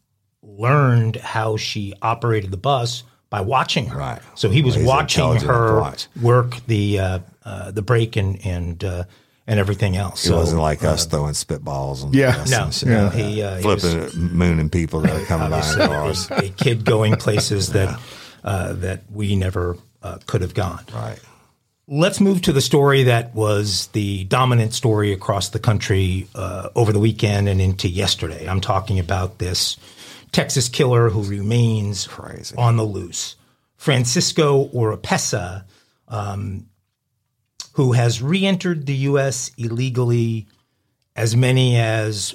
[0.42, 3.98] learned how she operated the bus by watching her.
[3.98, 4.20] Right.
[4.36, 6.08] So he was Well, watching intelligent enough to her watch.
[6.22, 9.04] work the uh, uh, the brake and and uh,
[9.48, 10.24] and everything else.
[10.24, 12.04] It so, wasn't like us throwing spitballs.
[12.04, 12.32] On Yeah.
[12.44, 15.50] the bus no, and no, he, uh, he was flipping, mooning people that are coming
[15.50, 16.30] by obviously cars.
[16.30, 17.98] a, a kid going places that
[18.44, 20.84] uh, that we never uh, could have gone.
[20.94, 21.18] Right.
[21.88, 26.92] Let's move to the story that was the dominant story across the country uh, over
[26.92, 28.48] the weekend and into yesterday.
[28.48, 29.76] I'm talking about this
[30.32, 32.56] Texas killer who remains Crazy.
[32.58, 33.36] on the loose,
[33.76, 35.62] Francisco Oropesa,
[36.08, 36.66] um,
[37.74, 39.52] who has re-entered the U.S.
[39.56, 40.48] illegally
[41.14, 42.34] as many as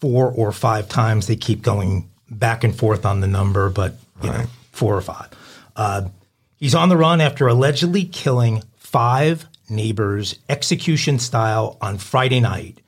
[0.00, 1.28] four or five times.
[1.28, 5.28] They keep going back and forth on the number, but you know, four or five.
[5.76, 6.08] Uh,
[6.56, 12.80] he's on the run after allegedly killing five neighbors execution style on Friday night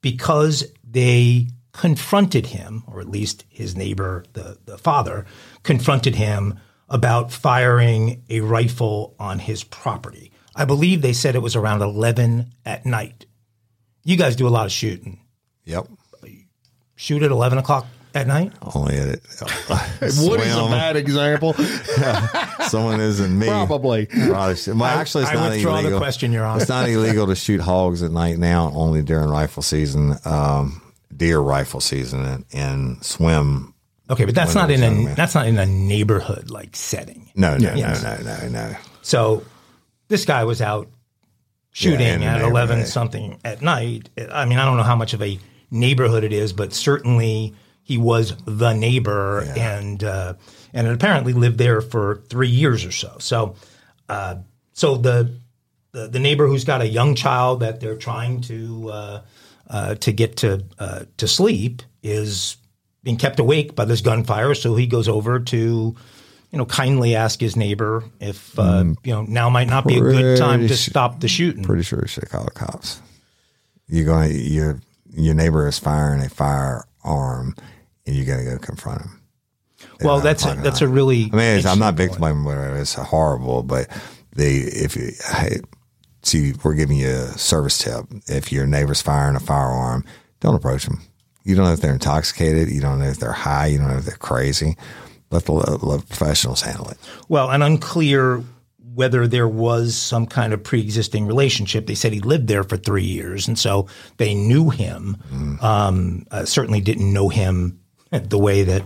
[0.00, 5.24] because they confronted him, or at least his neighbor, the, the father,
[5.62, 6.58] confronted him
[6.88, 10.32] about firing a rifle on his property.
[10.54, 13.24] I believe they said it was around 11 at night.
[14.04, 15.20] You guys do a lot of shooting.
[15.64, 15.88] Yep.
[16.96, 18.52] Shoot at 11 o'clock at night?
[18.74, 19.22] Only at it.
[20.00, 21.54] Woody's a bad example.
[22.68, 23.46] Someone isn't me.
[23.46, 24.06] Probably.
[24.06, 25.98] Probably Well, actually, it's I not withdraw the illegal.
[26.00, 26.60] question, Your Honor.
[26.60, 30.80] It's not illegal to shoot hogs at night now, only during rifle season, um,
[31.16, 33.74] deer rifle season, and, and swim.
[34.10, 35.14] Okay, but that's not in a man.
[35.14, 37.30] that's not in a neighborhood like setting.
[37.34, 38.02] No, no, Yes.
[38.02, 38.76] no, no, no, no.
[39.02, 39.44] So
[40.08, 40.88] this guy was out
[41.72, 44.10] shooting in the at eleven something at night.
[44.30, 45.38] I mean, I don't know how much of a
[45.70, 50.34] neighborhood it is, but certainly he was the neighbor, and uh,
[50.72, 53.16] and apparently lived there for three years or so.
[53.18, 53.56] So,
[54.08, 54.36] uh,
[54.72, 55.34] so the,
[55.92, 59.22] the the neighbor who's got a young child that they're trying to uh,
[59.68, 62.56] uh, to get to uh, to sleep is
[63.02, 64.54] being kept awake by this gunfire.
[64.54, 69.22] So he goes over to, you know, kindly ask his neighbor if uh, you know
[69.22, 71.64] now might not be a good time to stop the shooting.
[71.64, 73.00] Pretty sure you should call the cops.
[73.88, 74.30] You're going.
[74.30, 74.80] to
[75.14, 77.54] Your neighbor is firing a firearm,
[78.06, 79.22] and you got to go confront him.
[80.02, 81.30] well, that's a, that's a really.
[81.32, 82.10] I mean, it's, I'm not point.
[82.10, 82.78] victimizing whatever.
[82.78, 83.88] It's horrible, but
[84.34, 85.60] the if you, hey,
[86.22, 88.06] see, we're giving you a service tip.
[88.26, 90.04] If your neighbor's firing a firearm,
[90.40, 91.02] don't approach them.
[91.44, 92.70] You don't know if they're intoxicated.
[92.70, 93.66] You don't know if they're high.
[93.66, 94.76] You don't know if they're crazy.
[95.30, 96.98] Let the, let the professionals handle it.
[97.28, 98.42] Well, and unclear
[98.94, 101.86] whether there was some kind of pre-existing relationship.
[101.86, 105.16] They said he lived there for three years, and so they knew him.
[105.60, 108.82] Um, uh, certainly didn't know him the way that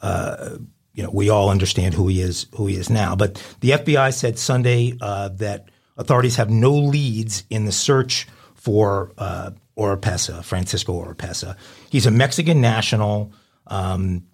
[0.00, 0.58] uh,
[0.92, 3.14] you know we all understand who he is, who he is now.
[3.16, 9.12] But the FBI said Sunday uh, that authorities have no leads in the search for
[9.18, 11.56] uh, Oropesa, Francisco Oropesa.
[11.90, 13.32] He's a Mexican national.
[13.66, 14.26] Um,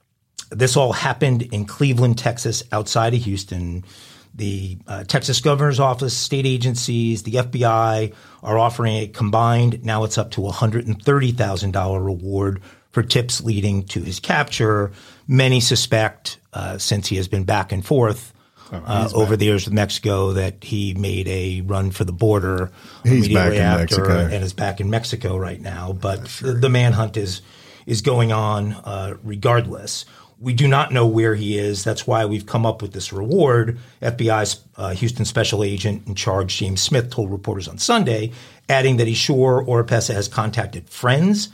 [0.51, 3.85] this all happened in Cleveland, Texas, outside of Houston.
[4.35, 10.19] The uh, Texas governor's office, state agencies, the FBI are offering a combined, now it's
[10.19, 14.93] up to $130,000 reward for tips leading to his capture.
[15.27, 18.33] Many suspect, uh, since he has been back and forth
[18.73, 22.71] uh, over the years with Mexico, that he made a run for the border
[23.03, 25.93] He's immediately back after and is back in Mexico right now.
[25.93, 27.43] But the, the manhunt is
[27.87, 30.05] is going on uh, regardless.
[30.41, 31.85] We do not know where he is.
[31.85, 33.79] That's why we've come up with this reward.
[34.01, 38.33] FBI's uh, Houston special agent in charge, James Smith, told reporters on Sunday,
[38.67, 41.51] adding that he's sure Oropesa has contacted friends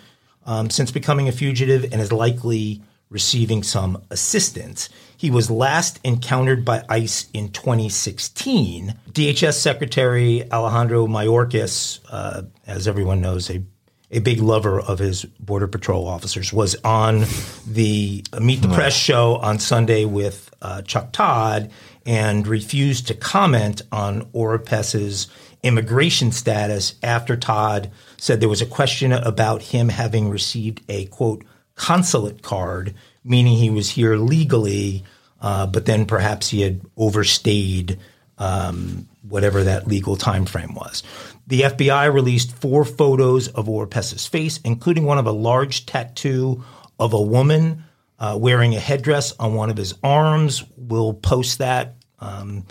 [0.46, 4.88] um, since becoming a fugitive and is likely receiving some assistance.
[5.16, 8.94] He was last encountered by ICE in 2016.
[9.10, 13.64] DHS Secretary Alejandro Mayorkas, uh, as everyone knows, a
[14.10, 17.24] a big lover of his border patrol officers, was on
[17.66, 21.70] the Meet the Press show on Sunday with uh, Chuck Todd
[22.04, 25.28] and refused to comment on Oropesa's
[25.62, 31.44] immigration status after Todd said there was a question about him having received a quote
[31.74, 35.04] consulate card, meaning he was here legally,
[35.40, 37.98] uh, but then perhaps he had overstayed
[38.38, 41.02] um, whatever that legal time frame was.
[41.46, 46.64] The FBI released four photos of Oropesa's face, including one of a large tattoo
[46.98, 47.84] of a woman
[48.18, 50.64] uh, wearing a headdress on one of his arms.
[50.76, 51.96] We'll post that.
[52.18, 52.66] Um,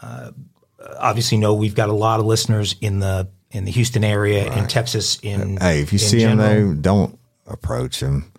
[0.00, 0.30] uh,
[0.98, 4.66] obviously, know we've got a lot of listeners in the in the Houston area, in
[4.66, 5.18] Texas.
[5.22, 6.46] In Hey, if you see general.
[6.46, 8.32] him though, don't approach him.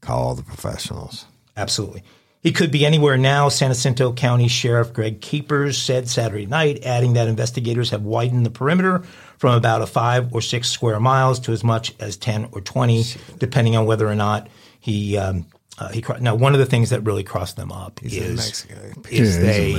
[0.00, 1.26] Call the professionals.
[1.56, 2.02] Absolutely.
[2.42, 7.12] He could be anywhere now, San Jacinto County Sheriff Greg Capers said Saturday night, adding
[7.12, 9.04] that investigators have widened the perimeter
[9.38, 13.04] from about a five or six square miles to as much as 10 or 20,
[13.38, 14.48] depending on whether or not
[14.80, 15.16] he.
[15.16, 15.46] Um,
[15.78, 18.36] uh, he cro- now one of the things that really crossed them up in is
[18.36, 18.74] Mexico.
[18.74, 19.72] is Yeah, he's in they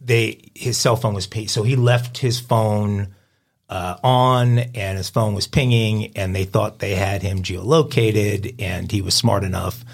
[0.00, 3.14] they his cell phone was paid, so he left his phone
[3.68, 8.92] uh, on and his phone was pinging and they thought they had him geolocated and
[8.92, 9.84] he was smart enough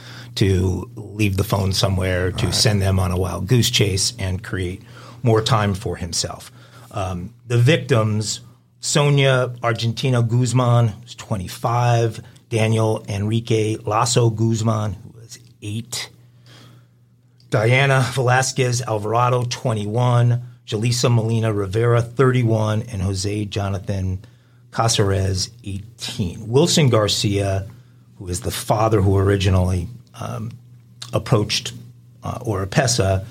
[0.41, 4.81] to leave the phone somewhere to send them on a wild goose chase and create
[5.23, 6.51] more time for himself.
[6.93, 8.41] Um, the victims,
[8.81, 16.09] Sonia Argentina Guzman, who's 25, Daniel Enrique Laso Guzman, who was eight,
[17.51, 24.25] Diana Velasquez Alvarado, 21, Jaleesa Molina Rivera, 31, and Jose Jonathan
[24.71, 26.49] Casarez, 18.
[26.49, 27.69] Wilson Garcia,
[28.17, 30.51] who is the father who originally um,
[31.13, 31.73] approached
[32.23, 33.25] uh, Oropesa,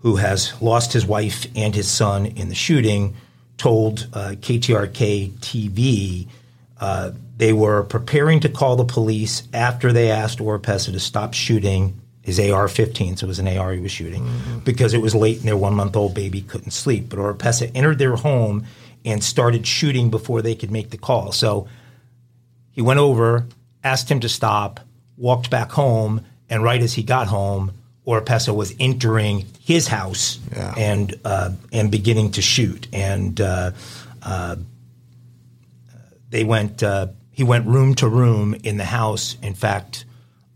[0.00, 3.14] who has lost his wife and his son in the shooting,
[3.56, 6.26] told uh, KTRK TV
[6.80, 12.00] Uh, they were preparing to call the police after they asked Oropesa to stop shooting
[12.22, 14.26] his AR-15, so it was an AR he was shooting,
[14.64, 17.08] because it was late and their one-month-old baby couldn't sleep.
[17.10, 18.64] But Oropesa entered their home
[19.04, 21.32] and started shooting before they could make the call.
[21.32, 21.66] So
[22.70, 23.46] he went over,
[23.84, 24.80] asked him to stop,
[25.20, 27.72] walked back home, and right as he got home,
[28.06, 30.74] Oropesa was entering his house Yeah.
[30.76, 32.88] and uh, and beginning to shoot.
[32.92, 33.70] And uh,
[34.22, 34.56] uh,
[36.30, 36.82] they went.
[36.82, 39.36] Uh, he went room to room in the house.
[39.42, 40.04] In fact,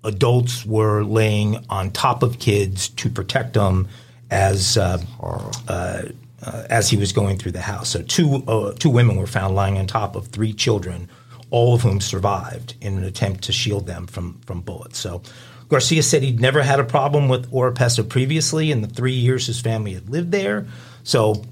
[0.03, 3.89] adults were laying on top of kids to protect them
[4.31, 6.03] as uh, uh,
[6.43, 7.89] uh, as he was going through the house.
[7.89, 11.09] So two uh, two women were found lying on top of three children,
[11.55, 14.99] all of whom survived in an attempt to shield them from from bullets.
[14.99, 15.23] So.
[15.71, 19.63] Garcia said he'd never had a problem with Oropesa previously in the three years his
[19.63, 20.67] family had lived there.
[21.05, 21.43] So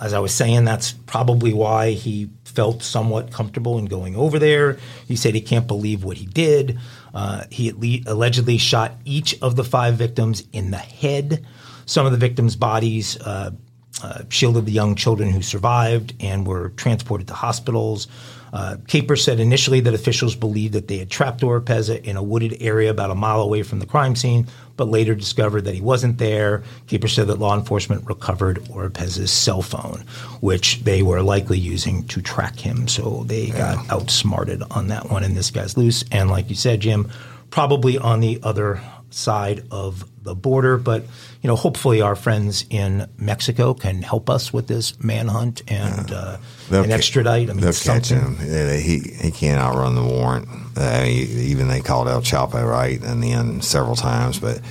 [0.00, 4.78] as I was saying, that's probably why he felt somewhat comfortable in going over there.
[5.06, 6.78] He said he can't believe what he did.
[7.12, 11.46] Uh, he le- allegedly shot each of the five victims in the head.
[11.86, 13.52] Some of the victims' bodies uh,
[14.02, 18.08] uh, shielded the young children who survived and were transported to hospitals.
[18.54, 22.56] Uh, Caper said initially that officials believed that they had trapped Oropesa in a wooded
[22.62, 26.18] area about a mile away from the crime scene, but later discovered that he wasn't
[26.18, 26.62] there.
[26.86, 30.04] Caper said that law enforcement recovered Oropesa's cell phone,
[30.40, 32.86] which they were likely using to track him.
[32.86, 36.04] So they got outsmarted on that one, and this guy's loose.
[36.12, 37.10] And like you said, Jim,
[37.50, 40.76] probably on the other side of the border.
[40.76, 41.04] But
[41.44, 46.38] you know, hopefully, our friends in Mexico can help us with this manhunt and uh,
[46.70, 47.50] They'll and ca- extradite.
[47.50, 48.38] I mean, They'll catch him.
[48.42, 50.48] Yeah, he he can't outrun the warrant.
[50.74, 54.62] Uh, he- even they called El Chapo right in the end several times, but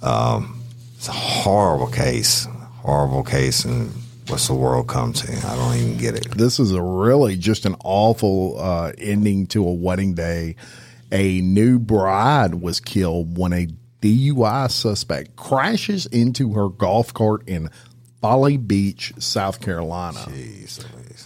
[0.00, 0.62] um,
[0.96, 2.46] it's a horrible case,
[2.82, 3.90] horrible case, and
[4.28, 5.32] what's the world come to?
[5.48, 6.30] I don't even get it.
[6.38, 10.54] this is a really just an awful uh, ending to a wedding day.
[11.10, 13.66] A new bride was killed when a
[14.02, 17.70] DUI suspect crashes into her golf cart in
[18.20, 20.18] Folly Beach, South Carolina.
[20.28, 20.84] Jeez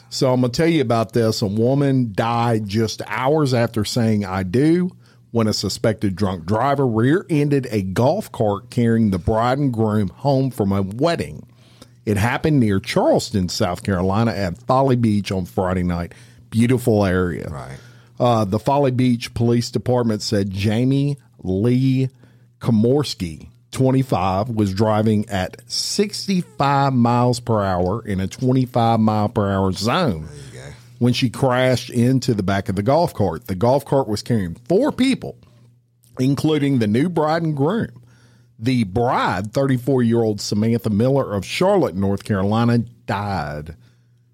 [0.09, 1.43] So I'm going to tell you about this.
[1.43, 4.91] A woman died just hours after saying I do
[5.31, 10.09] when a suspected drunk driver rear ended a golf cart carrying the bride and groom
[10.09, 11.47] home from a wedding.
[12.07, 16.15] It happened near Charleston, South Carolina at Folly Beach on Friday night.
[16.51, 17.49] Beautiful area.
[17.49, 17.79] Right.
[18.19, 22.09] Uh, the Folly Beach Police Department said Jamie Lee
[22.61, 29.73] Komorski, 25, was driving at 65 miles per hour in a 25 mile per hour
[29.73, 30.29] zone
[30.99, 33.47] when she crashed into the back of the golf cart.
[33.47, 35.37] The golf cart was carrying four people,
[36.19, 38.03] including the new bride and groom.
[38.59, 43.77] The bride, 34 year old Samantha Miller of Charlotte, North Carolina, died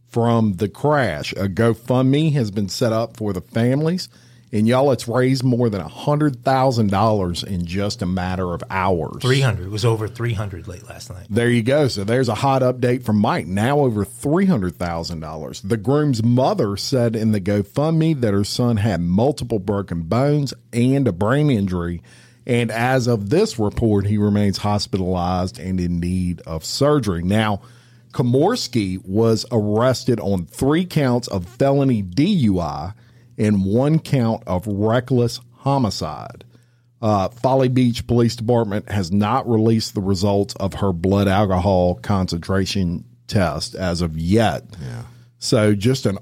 [0.07, 1.33] from the crash.
[1.33, 4.09] A GoFundMe has been set up for the families.
[4.55, 9.23] And y'all, it's raised more than $100,000 in just a matter of hours.
[9.23, 9.67] 300.
[9.67, 11.27] It was over 300 late last night.
[11.31, 11.89] There you go.
[11.89, 13.47] So there's a hot update from Mike.
[13.47, 15.69] Now over $300,000.
[15.69, 21.09] The groom's mother said in the GoFundMe that her son had multiple broken bones and
[21.09, 22.03] a brain injury.
[22.47, 27.23] And as of this report, he remains hospitalized and in need of surgery.
[27.23, 27.63] Now,
[28.13, 32.93] Komorski was arrested on three counts of felony DUI
[33.39, 36.45] and one count of reckless homicide.
[37.01, 43.05] Uh, Folly Beach Police Department has not released the results of her blood alcohol concentration
[43.27, 44.65] test as of yet.
[44.81, 45.03] Yeah.
[45.39, 46.19] So, just an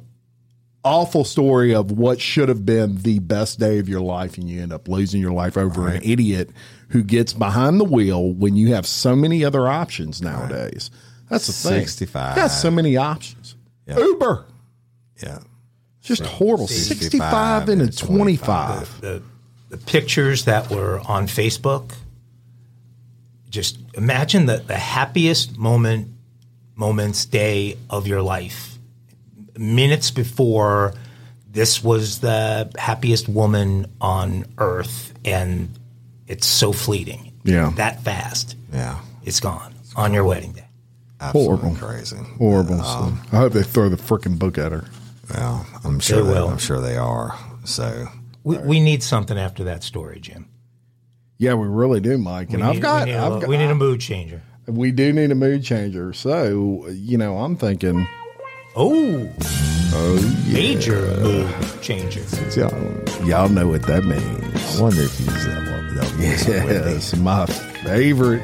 [0.82, 4.62] awful story of what should have been the best day of your life, and you
[4.62, 6.48] end up losing your life over an idiot
[6.88, 10.90] who gets behind the wheel when you have so many other options nowadays.
[11.28, 11.80] That's the thing.
[11.80, 12.36] 65.
[12.36, 13.54] Got so many options.
[13.86, 14.46] Uber,
[15.22, 15.40] Yeah.
[16.02, 16.66] Just horrible.
[16.66, 19.00] 65 into and 25.
[19.00, 19.22] the
[19.70, 21.92] the pictures that were on Facebook.
[23.48, 26.08] Just imagine the, the happiest moment,
[26.76, 28.78] moments, day of your life.
[29.56, 30.94] Minutes before,
[31.48, 35.68] this was the happiest woman on earth, and
[36.26, 37.32] it's so fleeting.
[37.44, 37.70] Yeah.
[37.76, 38.56] that fast.
[38.72, 39.00] Yeah.
[39.24, 40.66] It's gone on your wedding day.
[41.20, 41.86] Absolutely Horrible.
[41.86, 42.16] crazy.
[42.38, 42.82] Horrible.
[42.82, 44.84] So I hope they throw the freaking book at her.
[45.34, 46.48] Well, I'm sure They they, will.
[46.48, 47.36] I'm sure they are.
[47.64, 48.08] So
[48.44, 50.48] We, we need something after that story, Jim.
[51.38, 52.50] Yeah, we really do, Mike.
[52.52, 54.00] And We I've need- got, we need, a, I've lo- got, we need a mood
[54.00, 54.42] changer.
[54.66, 56.12] we do need a mood changer.
[56.12, 58.06] So, you know, I'm thinking,
[58.76, 59.28] Oh,
[59.92, 60.52] Oh, yeah.
[60.54, 61.52] major mood
[61.82, 62.22] changer.
[62.56, 64.78] y'all, y'all know what that means.
[64.78, 66.20] I wonder if you he's that one.
[66.20, 68.42] Yes, my favorite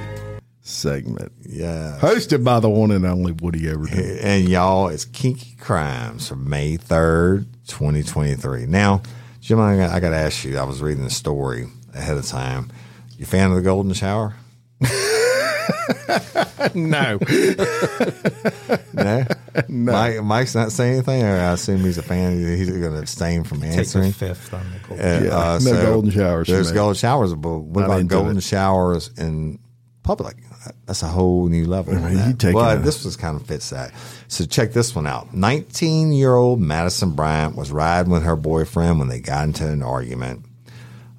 [0.67, 1.33] segment.
[1.49, 1.99] Yeah.
[2.01, 4.19] Hosted by the one and only Woody Overton.
[4.21, 8.67] And y'all, it's Kinky Crimes from May 3rd 2023.
[8.67, 9.03] Now,
[9.41, 10.59] Jim, I got, I got to ask you.
[10.59, 12.71] I was reading the story ahead of time.
[13.17, 14.35] You a fan of the golden shower?
[16.75, 17.19] no,
[18.93, 19.25] No,
[19.69, 21.23] Mike, Mike's not saying anything.
[21.23, 22.39] I assume he's a fan.
[22.39, 24.13] He's going to abstain from Take the answering.
[24.13, 25.01] fifth on the gold.
[25.01, 28.43] Uh, Yeah, uh, no golden showers There's golden showers, but what Not about golden it.
[28.43, 29.59] showers in
[30.03, 30.37] public?
[30.87, 31.97] That's a whole new level.
[31.97, 32.39] on you that.
[32.39, 33.93] taking But this was kind of fits that.
[34.29, 35.35] So check this one out.
[35.35, 39.83] 19 year old Madison Bryant was riding with her boyfriend when they got into an
[39.83, 40.45] argument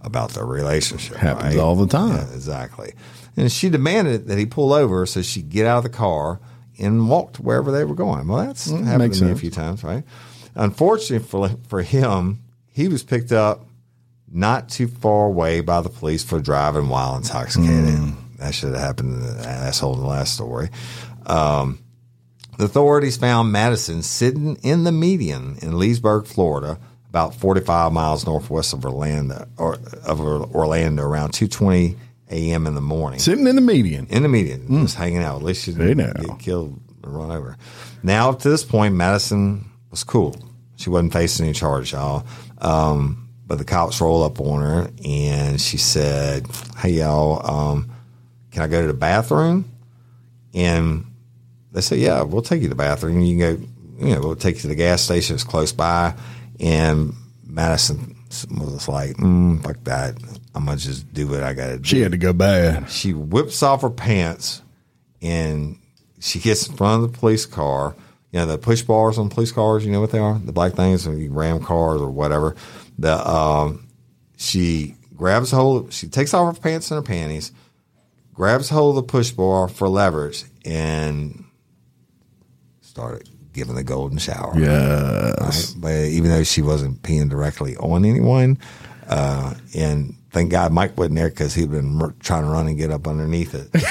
[0.02, 1.18] about their relationship.
[1.18, 1.62] Happens right?
[1.62, 2.16] all the time.
[2.16, 2.94] Yeah, exactly.
[3.36, 6.40] And she demanded that he pull over so she could get out of the car
[6.80, 8.28] and walk to wherever they were going.
[8.28, 10.04] Well, that's happened Mm, makes to me a few times, right?
[10.56, 13.66] Unfortunately for, for him, he was picked up
[14.32, 17.96] not too far away by the police for driving while intoxicated.
[17.96, 18.16] Mm.
[18.38, 20.70] That should have happened to the asshole in the last story.
[21.26, 21.80] Um,
[22.58, 26.80] the authorities found Madison sitting in the median in Leesburg, Florida,
[27.10, 31.96] about 45 miles northwest of Orlando, or of Orlando, around 2:20
[32.30, 32.68] a.m.
[32.68, 33.20] in the morning.
[33.20, 34.08] sitting in the median.
[34.10, 35.38] In the median, just hanging out.
[35.38, 37.58] At least she didn't get killed or run over.
[38.04, 40.36] Now, up to this point, Madison was cool.
[40.76, 42.26] She wasn't facing any charge, y'all.
[42.60, 47.92] Um, but the cops roll up on her and she said, Hey, y'all, um,
[48.58, 49.72] can I go to the bathroom?
[50.56, 51.06] And
[51.74, 53.22] they say, Yeah, we'll take you to the bathroom.
[53.22, 53.68] You can go,
[54.08, 55.36] you know, we'll take you to the gas station.
[55.36, 56.16] It's close by.
[56.60, 57.14] And
[57.46, 58.16] Madison
[58.50, 60.16] was like, mm, Fuck that.
[60.56, 62.90] I'm going to just do what I got to do She had to go bad.
[62.90, 64.64] she whips off her pants
[65.22, 65.78] and
[66.20, 67.96] she gets in front of the police car.
[68.32, 70.40] You know, the push bars on police cars, you know what they are?
[70.40, 72.56] The black things, or you ram cars or whatever.
[72.98, 73.88] The um,
[74.36, 77.52] she grabs a hold she takes off her pants and her panties,
[78.38, 81.44] grabs hold of the push bar for leverage, and
[82.82, 84.54] started giving the golden shower.
[84.58, 85.32] Yeah.
[85.44, 85.74] Right?
[85.78, 88.60] But even though she wasn't peeing directly on anyone,
[89.10, 92.78] uh, and thank God Mike wasn't there because he'd been r- trying to run and
[92.78, 93.70] get up underneath it.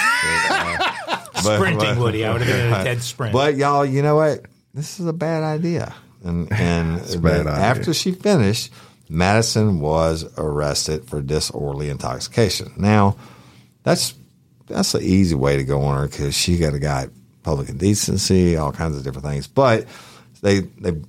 [0.48, 2.24] Uh, but- Sprinting, but- Woody.
[2.24, 3.32] I would have been a dead sprint.
[3.32, 4.46] But y'all, you know what?
[4.74, 5.94] This is a bad idea.
[6.24, 7.52] And and bad then idea.
[7.64, 8.72] after she finished,
[9.08, 12.72] Madison was arrested for disorderly intoxication.
[12.76, 13.16] Now,
[13.82, 14.14] that's
[14.66, 17.08] that's an easy way to go on her because she got a guy
[17.42, 19.46] public indecency, all kinds of different things.
[19.46, 19.86] But
[20.42, 21.00] they they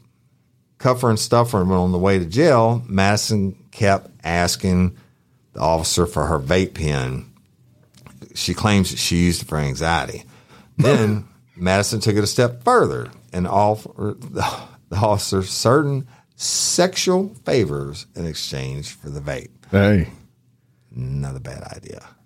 [0.77, 2.83] cuff her and stuff her and on the way to jail.
[2.87, 4.97] Madison kept asking
[5.53, 7.31] the officer for her vape pen.
[8.35, 10.23] She claims that she used it for anxiety.
[10.77, 18.05] Then Madison took it a step further and offered the, the officer certain sexual favors
[18.15, 19.49] in exchange for the vape.
[19.71, 20.09] Hey.
[20.97, 22.03] Not a bad idea.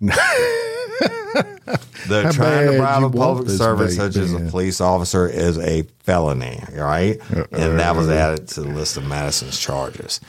[2.08, 5.82] They're How trying to bribe a public servant such as a police officer is a
[6.00, 7.20] felony, right?
[7.30, 10.20] Uh, and that was added to the list of Madison's charges.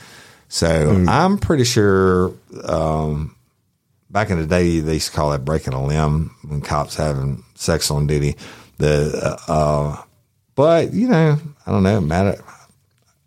[0.48, 2.34] So I'm pretty sure
[2.64, 3.34] um,
[4.10, 7.42] back in the day they used to call that breaking a limb when cops having
[7.54, 8.36] sex on duty.
[8.76, 10.02] The uh, uh,
[10.54, 12.00] but you know I don't know.
[12.00, 12.40] Matt,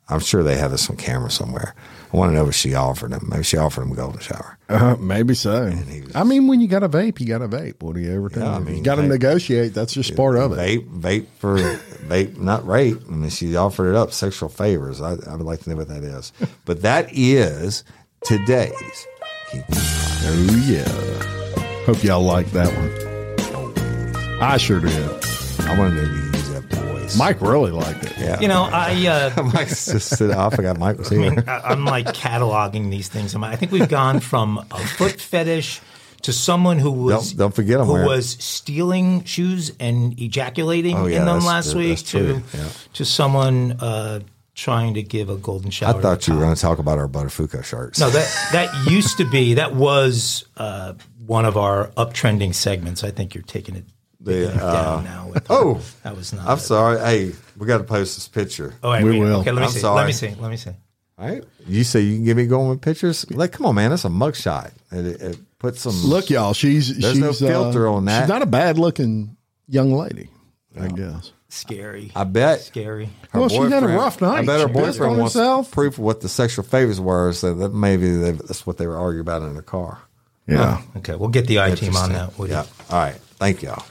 [0.10, 1.74] I'm sure they have this on camera somewhere.
[2.14, 3.28] I want to know what she offered him.
[3.30, 4.57] Maybe she offered him a golden shower.
[4.70, 5.66] Uh, maybe so.
[5.66, 7.82] was- I mean, when you got a vape, you got a vape.
[7.82, 8.42] What do you ever do?
[8.42, 9.74] Yeah, I mean, you got to negotiate.
[9.74, 10.58] That's just part of it.
[10.58, 12.98] Vape, vape for vape, not rape.
[13.08, 14.12] I mean, she offered it up.
[14.12, 15.02] Sexual favors.
[15.02, 16.34] I, I would like to know what that is.
[16.66, 17.84] But that is
[18.26, 19.08] today's.
[19.52, 20.84] Keep Oh yeah.
[21.86, 24.42] Hope y'all like that one.
[24.42, 24.92] I sure did.
[25.62, 26.27] I want to know
[27.16, 27.42] if you can use that voice.
[27.42, 28.14] Mike really liked it.
[28.18, 28.40] yeah.
[28.40, 29.32] you know, I.
[29.38, 31.32] Uh, Mike's just sit I forgot Mike was I here.
[31.32, 33.34] mean, I- I'm like cataloging these things.
[33.36, 35.82] I'm- I think we've gone from a foot fetish
[36.24, 38.08] to someone who was Don't- don't forget 'em, who Larry.
[38.08, 42.70] was stealing shoes and ejaculating Oh, yeah, in them last that's week to Yeah.
[42.94, 44.20] to someone uh,
[44.56, 45.96] trying to give a golden shower.
[45.98, 48.00] I thought you were going to talk about our Buttafuoco shirts.
[48.00, 50.94] No, that that used to be that was uh,
[51.26, 53.04] one of our uptrending segments.
[53.04, 53.86] I think you're taking it,
[54.26, 55.32] taking it down now.
[55.50, 56.48] oh, that was not.
[56.48, 56.62] I'm it.
[56.62, 57.00] sorry.
[57.00, 58.74] Hey, we got to post this picture.
[58.84, 59.40] Oh, wait, We wait, will.
[59.42, 59.80] Okay, let me I'm see.
[59.80, 59.96] sorry.
[59.98, 60.36] Let me see.
[60.40, 60.72] Let me see.
[61.20, 61.44] All right.
[61.66, 63.30] You say you can give me going with pictures?
[63.32, 63.90] Like, come on, man.
[63.90, 64.72] That's a mugshot.
[64.92, 65.96] It, it, it put some.
[66.04, 66.54] Look, y'all.
[66.54, 68.22] She's There's she's no filter uh, on that.
[68.22, 69.36] She's not a bad looking
[69.68, 70.30] young lady.
[70.80, 71.32] I guess.
[71.50, 72.12] Scary.
[72.16, 72.60] I bet.
[72.62, 73.10] Scary.
[73.32, 74.40] her Well, she had a rough night.
[74.40, 75.72] I bet her She boyfriend wants herself.
[75.72, 78.98] proof of what the sexual favors were, so that maybe they, that's what they were
[78.98, 79.98] arguing about in the car.
[80.46, 80.82] Yeah.
[80.98, 82.38] Okay, we'll get the I team on that.
[82.38, 82.52] Woody.
[82.54, 82.66] Yeah.
[82.92, 83.16] All right.
[83.40, 83.84] Thank y'all.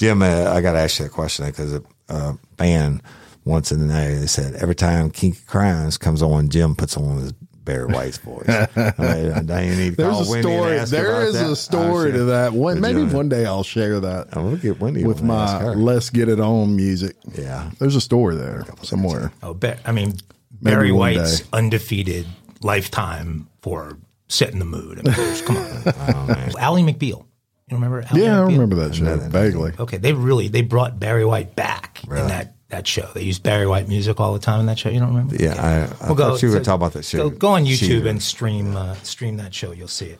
[0.00, 3.02] Jim, uh, I got to ask you a question because a uh, fan
[3.44, 7.18] once in the night they said every time Kinky Crimes comes on, Jim puts on
[7.18, 7.32] his
[7.64, 8.46] Barry White's voice.
[8.48, 10.78] I mean, now you need to There's call a Wendy story.
[10.78, 11.50] ask her There about is that.
[11.50, 12.52] a story Oh, to that.
[12.54, 15.62] One, maybe one day I'll share that I'm gonna get Wendy with on and ask
[15.62, 17.16] my "Let's Get It On" music.
[17.38, 17.70] Yeah.
[17.78, 19.30] There's a story there somewhere.
[19.42, 20.14] Oh, Bar- I mean,
[20.62, 21.46] Maybe Barry White's day.
[21.52, 22.26] undefeated
[22.62, 23.98] lifetime for
[24.28, 25.00] setting the mood.
[25.06, 27.26] I mean, come on, Ally McBeal.
[27.70, 28.02] You remember?
[28.10, 29.72] Ally Yeah, I remember that show vaguely.
[29.78, 33.08] Okay, they really they brought Barry White back in that that show.
[33.14, 34.88] They used Barry White music all the time in that show.
[34.90, 35.36] You don't remember?
[35.36, 35.54] Yeah,
[36.00, 37.30] I, I Well, thought you were so- talking about that show.
[37.30, 38.08] Go, go on YouTube Cheater.
[38.08, 39.72] and stream uh, stream that show.
[39.72, 40.18] You'll see it.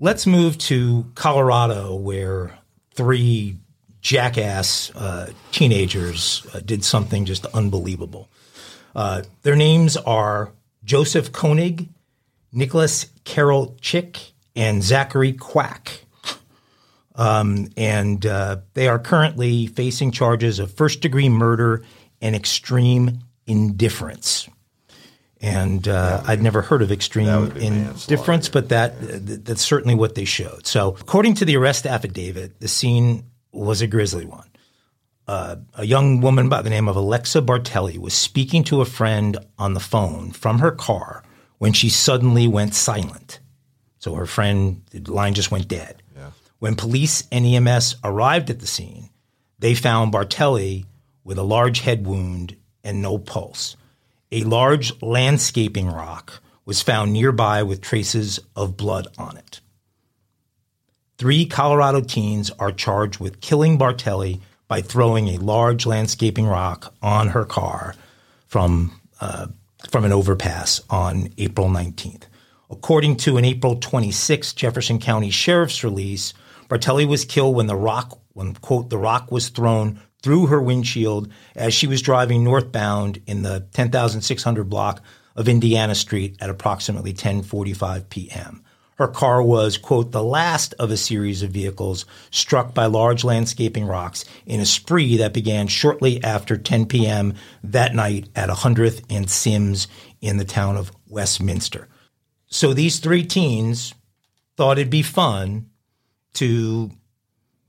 [0.00, 2.58] Let's move to Colorado, where
[2.94, 3.56] three
[4.00, 8.28] jackass uh, teenagers uh, did something just unbelievable.
[8.94, 10.52] Uh, their names are
[10.84, 11.88] Joseph Koenig,
[12.52, 14.18] Nicholas Karol-Chik,
[14.54, 16.00] and Zachary Kwak.
[17.14, 21.84] Um, and uh, they are currently facing charges of first degree murder
[22.20, 24.48] and extreme indifference.
[25.40, 30.24] And uh, I'd never heard of extreme indifference, but that th- that's certainly what they
[30.24, 30.66] showed.
[30.66, 34.48] So, according to the arrest affidavit, the scene was a grisly one.
[35.28, 39.36] Uh, a young woman by the name of Alexa Bartelli was speaking to a friend
[39.58, 41.22] on the phone from her car
[41.58, 43.40] when she suddenly went silent.
[43.98, 46.02] So her friend, the line just went dead.
[46.64, 49.10] When police and EMS arrived at the scene,
[49.58, 50.86] they found Bartelli
[51.22, 53.76] with a large head wound and no pulse.
[54.32, 59.60] A large landscaping rock was found nearby with traces of blood on it.
[61.18, 67.28] Three Colorado teens are charged with killing Bartelli by throwing a large landscaping rock on
[67.28, 67.94] her car
[68.46, 69.48] from uh,
[69.90, 72.22] from an overpass on April 19th.
[72.70, 76.32] According to an April 26 Jefferson County Sheriff's release,
[76.68, 81.30] Bartelli was killed when the rock, when quote, the rock was thrown through her windshield
[81.54, 85.02] as she was driving northbound in the 10,600 block
[85.36, 88.64] of Indiana Street at approximately 10:45 p.m.
[88.96, 93.84] Her car was, quote, the last of a series of vehicles struck by large landscaping
[93.84, 97.34] rocks in a spree that began shortly after 10 p.m.
[97.64, 99.88] that night at 100th and Sims
[100.20, 101.88] in the town of Westminster.
[102.46, 103.94] So these three teens
[104.56, 105.70] thought it'd be fun
[106.34, 106.90] to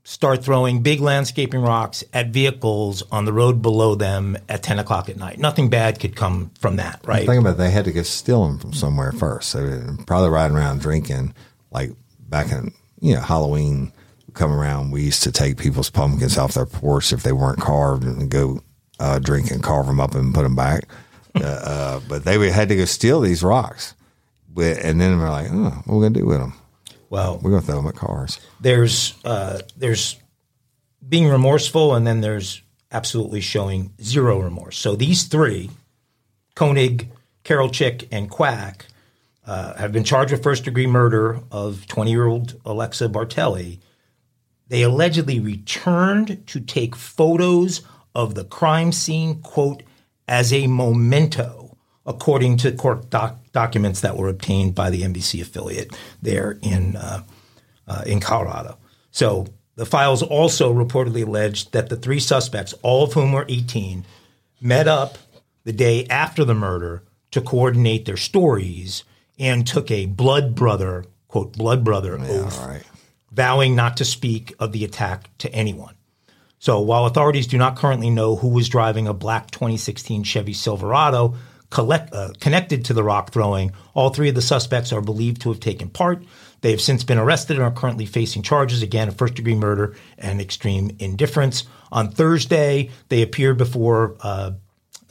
[0.04, 5.08] start throwing big landscaping rocks at vehicles on the road below them at 10 o'clock
[5.08, 5.38] at night.
[5.38, 7.26] Nothing bad could come from that, right?
[7.26, 9.50] Think about it, they had to go steal them from somewhere first.
[9.50, 11.34] So probably riding around drinking,
[11.72, 11.90] like
[12.28, 13.92] back in you know Halloween.
[14.34, 18.04] Come around, we used to take people's pumpkins off their porch if they weren't carved
[18.04, 18.60] and go
[19.00, 20.84] uh, drink and carve them up and put them back.
[21.36, 23.94] uh, uh, but they had to go steal these rocks,
[24.54, 26.52] and then we're like, oh, what are we gonna do with them?
[27.08, 28.40] Well, We're gonna throw them at cars.
[28.60, 30.16] there's uh, there's
[31.06, 34.76] being remorseful, and then there's absolutely showing zero remorse.
[34.78, 35.70] So these three,
[36.54, 37.10] Koenig,
[37.44, 38.86] Karol-Chik, and Kwak,
[39.46, 43.78] uh, have been charged with first degree murder of 20 year old Alexa Bartelli.
[44.68, 47.82] They allegedly returned to take photos
[48.14, 49.84] of the crime scene, quote,
[50.26, 55.96] as a memento, according to court doc- documents that were obtained by the NBC affiliate
[56.20, 57.22] there in uh,
[57.88, 58.76] uh, in Colorado.
[59.10, 59.46] So
[59.76, 64.04] the files also reportedly alleged that the three suspects, all of whom were 18,
[64.60, 65.16] met up
[65.64, 69.04] the day after the murder to coordinate their stories
[69.38, 72.82] and took a blood brother, quote, blood brother oath, All right.
[73.32, 75.94] vowing not to speak of the attack to anyone.
[76.58, 81.34] So while authorities do not currently know who was driving a black 2016 Chevy Silverado
[81.70, 85.50] collect, uh, connected to the rock throwing, all three of the suspects are believed to
[85.50, 86.22] have taken part.
[86.60, 89.94] They have since been arrested and are currently facing charges again of first degree murder
[90.18, 91.64] and extreme indifference.
[91.92, 94.52] On Thursday, they appeared before uh,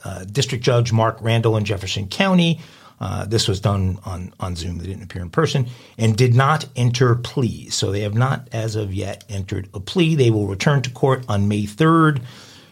[0.04, 2.60] uh, District Judge Mark Randall in Jefferson County.
[2.98, 4.78] Uh, this was done on, on Zoom.
[4.78, 5.66] They didn't appear in person
[5.98, 7.74] and did not enter pleas.
[7.74, 10.14] So they have not, as of yet, entered a plea.
[10.14, 12.22] They will return to court on May 3rd,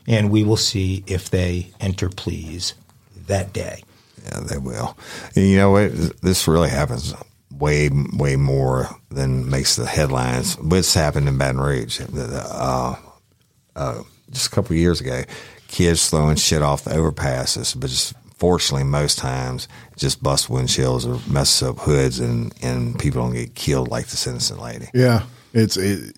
[0.06, 2.72] and we will see if they enter pleas
[3.26, 3.82] that day.
[4.24, 4.96] Yeah, they will.
[5.36, 5.92] And you know what?
[6.22, 7.14] This really happens
[7.50, 10.56] way, way more than makes the headlines.
[10.58, 12.00] What's happened in Baton Rouge?
[12.00, 12.96] Uh,
[13.76, 15.22] uh, just a couple of years ago,
[15.68, 21.30] kids throwing shit off the overpasses, but just fortunately, most times, just bust windshields or
[21.30, 24.88] mess up hoods, and and people don't get killed like this innocent lady.
[24.94, 26.16] Yeah, it's it,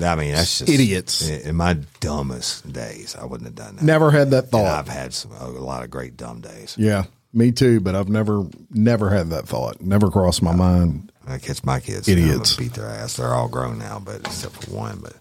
[0.00, 1.28] I mean, that's just Idiots.
[1.28, 3.84] In, in my dumbest days, I wouldn't have done that.
[3.84, 4.78] never had that And thought.
[4.78, 6.74] I've had some, a lot of great dumb days.
[6.78, 7.80] Yeah, me too.
[7.80, 9.80] But I've never never had that thought.
[9.80, 11.12] Never crossed my mind.
[11.26, 12.08] I catch my kids.
[12.08, 12.56] Idiots.
[12.56, 13.16] Beat their ass.
[13.16, 14.98] They're all grown now, but except for one.
[15.00, 15.14] But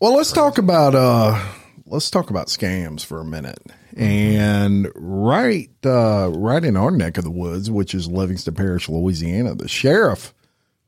[0.00, 1.40] Well, let's talk about uh
[1.86, 3.60] let's talk about scams for a minute.
[3.96, 9.54] And right uh right in our neck of the woods, which is Livingston Parish, Louisiana,
[9.54, 10.32] the sheriff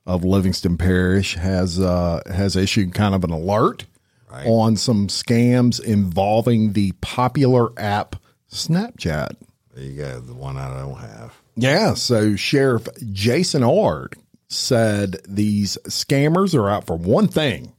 [0.07, 3.85] of Livingston Parish has uh has issued kind of an alert
[4.31, 4.47] Right.
[4.47, 8.17] on some scams involving the popular app
[8.51, 9.37] Snapchat.
[9.75, 10.21] There you go.
[10.21, 11.35] The one I don't have.
[11.55, 11.93] Yeah.
[11.95, 14.17] So Sheriff Jason Ard
[14.49, 17.73] said these scammers are out for one thing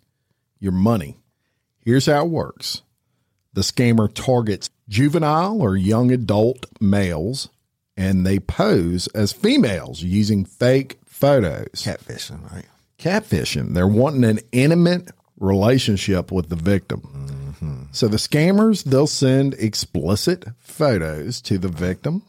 [0.59, 1.17] your money.
[1.79, 2.83] Here's how it works
[3.53, 7.49] the scammer targets juvenile or young adult males
[7.97, 11.69] and they pose as females using fake photos.
[11.75, 12.65] Catfishing, right?
[12.99, 13.73] Catfishing.
[13.73, 15.09] They're wanting an intimate
[15.39, 17.01] relationship with the victim.
[17.93, 22.23] So the scammers, they'll send explicit photos to the victim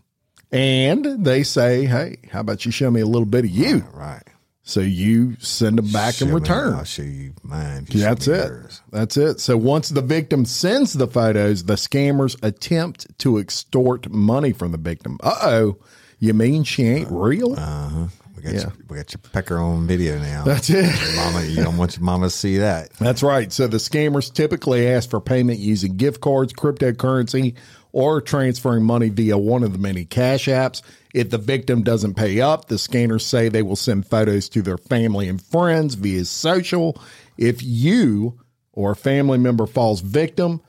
[0.53, 3.79] and they say, Hey, how about you show me a little bit of you?
[3.93, 4.23] Right.
[4.63, 6.75] So you send them back Show in me- return.
[6.75, 7.87] I'll show you mine.
[7.91, 8.47] you That's it.
[8.49, 8.81] yours.
[8.93, 9.41] That's it.
[9.41, 14.79] So once the victim sends the photos, the scammers attempt to extort money from the
[14.79, 15.19] victim.
[15.23, 15.79] Uh oh.
[16.21, 17.55] You mean she ain't real?
[17.59, 18.07] Uh-huh.
[18.24, 18.61] We got Yeah.
[18.61, 20.45] your, we got your pecker on video now.
[20.45, 20.93] That's it.
[21.17, 22.93] Mama, you don't want your mama to see that.
[22.95, 23.53] That's right.
[23.53, 27.55] So the scammers typically ask for payment using gift cards, cryptocurrency,
[27.93, 30.83] or transferring money via one of the many cash apps.
[31.15, 34.79] If the victim doesn't pay up, the scanners say they will send photos to their
[34.79, 37.01] family and friends via social.
[37.39, 38.41] If you
[38.73, 40.61] or a family member falls victim,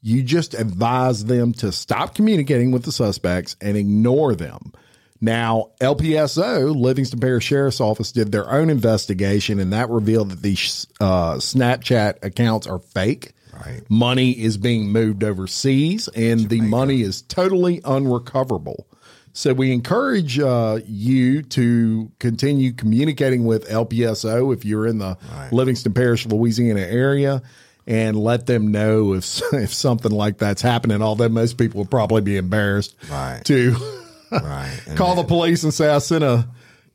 [0.00, 4.72] you just advise them to stop communicating with the suspects and ignore them.
[5.20, 10.86] Now, LPSO, Livingston Parish Sheriff's Office, did their own investigation, and that revealed that these
[11.00, 13.32] uh, Snapchat accounts are fake.
[13.52, 13.82] Right.
[13.88, 18.86] Money is being moved overseas, and the money is totally unrecoverable.
[19.32, 25.16] So we encourage uh, you to continue communicating with LPSO if you're in the
[25.50, 27.42] Livingston Parish, Louisiana area,
[27.86, 31.02] and let them know if if something like that's happening.
[31.02, 33.44] Although most people would probably be embarrassed Right.
[33.46, 33.97] to
[34.30, 34.78] Right.
[34.96, 36.48] Call the police and say I sent a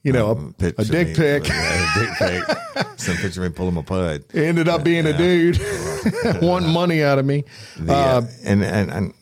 [0.03, 1.47] you know a, a dick me- pic.
[1.47, 2.88] yeah, a dick pic.
[2.99, 4.23] Some picture of me pulling my pud.
[4.34, 5.59] Ended up being a dude
[6.41, 7.43] wanting money out of me.
[7.77, 9.13] The, uh, and, and and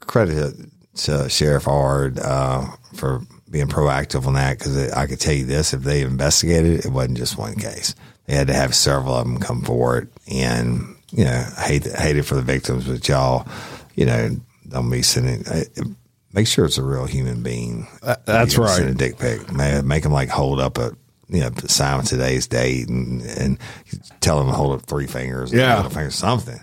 [0.00, 0.54] credit
[0.96, 3.20] to Sheriff Ard uh, for
[3.50, 6.92] being proactive on that because I could tell you this: if they investigated, it, it
[6.92, 7.94] wasn't just one case.
[8.26, 12.16] They had to have several of them come forward, and you know, I hate hate
[12.16, 13.46] it for the victims, but y'all,
[13.94, 14.36] you know,
[14.68, 15.46] don't be sending.
[15.46, 15.64] uh,
[16.34, 17.86] Make sure it's a real human being.
[18.24, 18.76] that's You're right.
[18.76, 19.52] Send a dick pic.
[19.52, 20.96] Make, them like hold up a.
[21.30, 23.58] You know, sign of today's date and and
[24.20, 25.76] tell them to hold up three fingers, Yeah.
[25.76, 26.60] middle finger, something.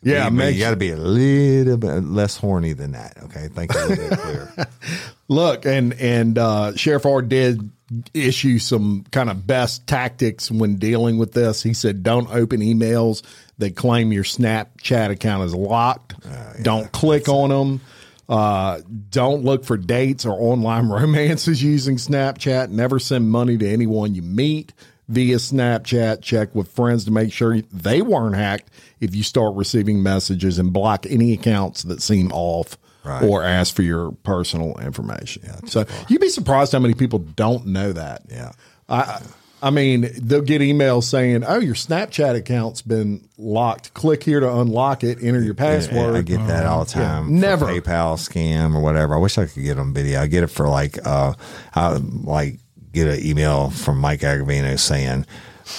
[0.00, 3.16] Yeah, you, you got to be a little bit less horny than that.
[3.24, 3.80] Okay, thank you.
[3.80, 4.66] A little bit clear.
[5.28, 7.68] Look, and and uh, Sheriff Ard did
[8.14, 11.60] issue some kind of best tactics when dealing with this.
[11.60, 13.22] He said, "Don't open emails
[13.58, 16.14] that claim your Snapchat account is locked.
[16.62, 17.80] don't click on them.
[18.28, 22.70] Uh, don't look for dates or online romances using Snapchat.
[22.70, 24.72] Never send money to anyone you meet."
[25.08, 30.02] Via Snapchat, check with friends to make sure they weren't hacked if you start receiving
[30.02, 33.22] messages and block any accounts that seem off Right.
[33.22, 35.44] or ask for your personal information.
[35.68, 38.22] so you'd be surprised how many people don't know that.
[38.28, 38.50] Yeah.
[38.88, 39.20] I
[39.66, 43.94] I mean, they'll get emails saying, "Oh, your Snapchat account's been locked.
[43.94, 45.18] Click here to unlock it.
[45.20, 47.24] Enter your password." I get that all the time.
[47.24, 47.66] for Never.
[47.66, 49.16] PayPal scam or whatever.
[49.16, 50.20] I wish I could get on video.
[50.20, 51.32] I get it for like, uh,
[51.74, 52.60] I like
[52.92, 55.26] get an email from Mike Agovino saying,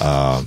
[0.01, 0.43] uh,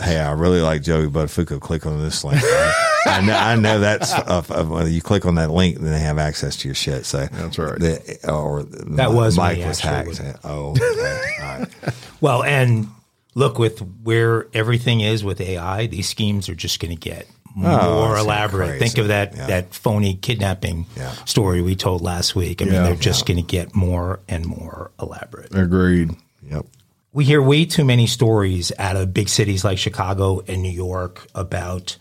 [0.00, 1.60] "Hey, I really like Joey Buttafuoco.
[1.60, 2.40] Click on this link."
[3.06, 5.98] I know, I know that's uh, uh, when you click on that link, then they
[6.00, 7.06] have access to your shit.
[7.06, 7.78] So That's right.
[7.78, 10.16] The, or That was Mike me, was actually.
[10.26, 10.40] hacked.
[10.44, 11.42] Oh, okay.
[11.42, 11.94] all right.
[12.20, 12.88] Well, and
[13.36, 17.70] look with where everything is with AI, these schemes are just going to get more
[17.80, 18.66] Oh, it's elaborate.
[18.70, 18.78] crazy.
[18.80, 19.46] Think of that Yeah.
[19.46, 21.12] that phony kidnapping Yeah.
[21.24, 22.60] story we told last week.
[22.60, 25.54] I mean, they're just going to get more and more elaborate.
[25.54, 26.10] Agreed.
[26.50, 26.66] Yep.
[27.12, 31.26] We hear way too many stories out of big cities like Chicago and New York
[31.34, 31.96] about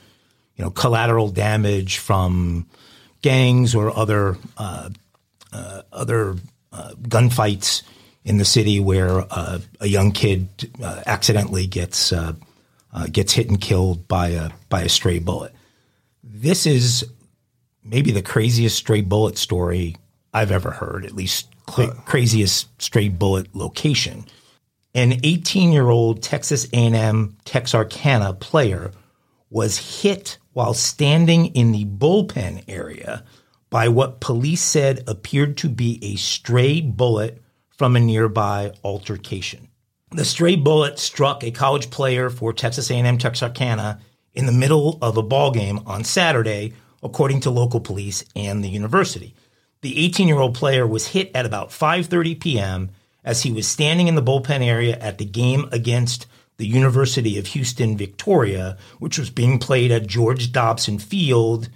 [0.58, 2.66] you know collateral damage from
[3.22, 4.90] gangs or other uh,
[5.54, 6.36] uh, other
[6.72, 7.84] uh, gunfights
[8.26, 10.50] in the city where uh, a young kid
[10.84, 12.34] uh, accidentally gets uh,
[12.94, 15.54] uh, gets hit and killed by a by a stray bullet.
[16.24, 17.10] This is
[17.84, 19.96] maybe the craziest stray bullet story
[20.34, 21.06] I've ever heard.
[21.06, 24.26] At least cra- craziest stray bullet location.
[24.94, 28.92] An 18-year-old Texas A&M Texarkana player
[29.50, 33.24] was hit while standing in the bullpen area
[33.70, 37.40] by what police said appeared to be a stray bullet
[37.70, 39.68] from a nearby altercation.
[40.10, 44.02] The stray bullet struck a college player for Texas A&M Texarkana
[44.34, 48.70] in the middle of a ball game on Saturday, according to local police and the
[48.70, 49.36] university.
[49.82, 52.90] The 18-year-old player was hit at about 5:30 p.m.
[53.24, 56.26] as he was standing in the bullpen area at the game against
[56.58, 61.70] the University of Houston Victoria, which was being played at George Dobson Field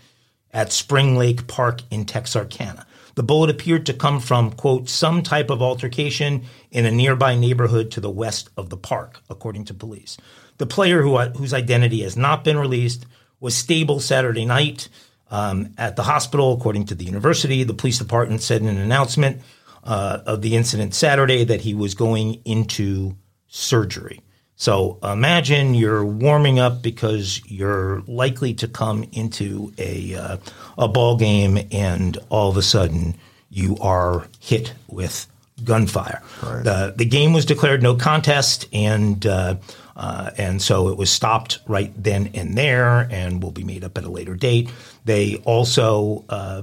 [0.52, 2.86] at Spring Lake Park in Texarkana.
[3.16, 7.92] The bullet appeared to come from, quote, some type of altercation in a nearby neighborhood
[7.92, 10.18] to the west of the park, according to police.
[10.58, 13.06] The player, who, whose identity has not been released,
[13.40, 14.88] was stable Saturday night
[15.30, 17.64] um, at the hospital, according to the university.
[17.64, 19.42] The police department said in an announcement
[19.84, 23.16] uh, of the incident Saturday that he was going into
[23.48, 24.22] surgery.
[24.62, 30.38] So imagine you're warming up because you're likely to come into a uh,
[30.78, 33.16] a ball game, and all of a sudden
[33.50, 35.26] you are hit with
[35.64, 36.22] gunfire.
[36.44, 36.64] Right.
[36.64, 39.56] The the game was declared no contest, and uh,
[39.96, 43.98] uh, and so it was stopped right then and there, and will be made up
[43.98, 44.70] at a later date.
[45.06, 46.62] They also uh,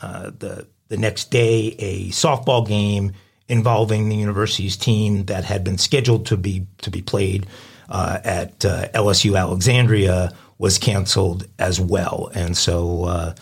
[0.00, 3.12] uh, the the next day a softball game
[3.48, 7.46] involving the university's team that had been scheduled to be to be played
[7.88, 13.34] uh, at uh, LSU Alexandria was canceled as well, and so uh,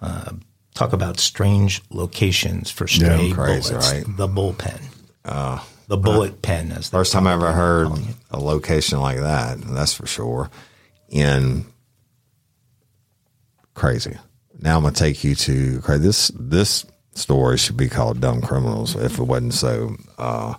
[0.00, 0.32] uh
[0.74, 3.92] talk about strange locations for stray yeah, crazy, bullets.
[3.92, 4.04] Right?
[4.16, 4.80] The bullpen,
[5.24, 6.70] uh, the bullet pen.
[6.72, 7.88] As first time I ever heard
[8.30, 9.60] a location like that.
[9.60, 10.50] That's for sure.
[11.08, 11.64] In
[13.74, 14.16] crazy.
[14.60, 16.84] Now I'm gonna take you to this this
[17.18, 20.54] story should be called Dumb Criminals if it wasn't so uh,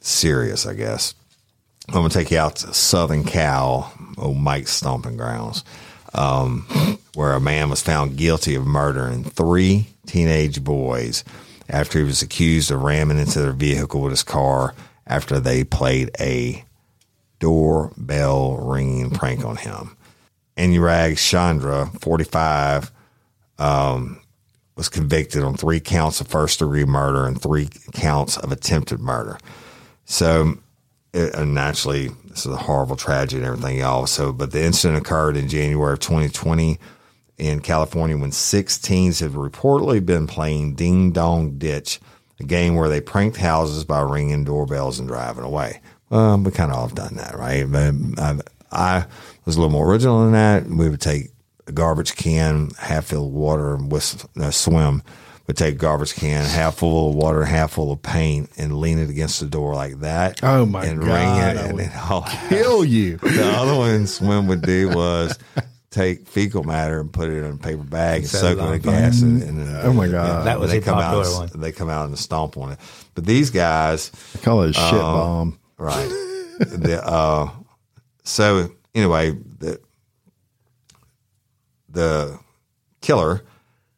[0.00, 1.14] serious, I guess.
[1.88, 5.64] I'm going to take you out to Southern Cal, old Mike's stomping grounds,
[6.14, 6.66] um,
[7.14, 11.24] where a man was found guilty of murdering three teenage boys
[11.68, 14.74] after he was accused of ramming into their vehicle with his car
[15.06, 16.64] after they played a
[17.38, 19.96] doorbell ringing prank on him.
[20.56, 22.90] Anurag Chandra, 45,
[23.58, 24.20] um,
[24.76, 29.38] was convicted on three counts of first degree murder and three counts of attempted murder.
[30.04, 30.58] So,
[31.12, 34.06] it, and naturally, this is a horrible tragedy and everything, y'all.
[34.06, 36.78] So, but the incident occurred in January of 2020
[37.38, 42.00] in California when six teens had reportedly been playing Ding Dong Ditch,
[42.40, 45.80] a game where they pranked houses by ringing doorbells and driving away.
[46.10, 47.64] Well, we kind of all have done that, right?
[47.70, 49.06] But I, I
[49.44, 50.66] was a little more original than that.
[50.66, 51.30] We would take
[51.66, 55.02] a garbage can half filled with water and whistle, uh, swim.
[55.46, 58.98] Would take a garbage can half full of water, half full of paint, and lean
[58.98, 60.42] it against the door like that.
[60.42, 61.06] Oh my and god!
[61.06, 63.18] Ring it, and then all kill you.
[63.18, 65.38] The other one swim would do was
[65.94, 69.22] take fecal matter and put it in a paper bag and soak it in gas.
[69.22, 71.60] And, and, oh my god, and, that was they a come popular out, one.
[71.60, 72.78] They come out and stomp on it.
[73.14, 75.58] But these guys, I call it a shit um, bomb.
[75.78, 76.08] Right.
[76.58, 77.50] the, uh,
[78.24, 79.36] so anyway,
[81.94, 82.38] the,
[83.04, 83.44] killer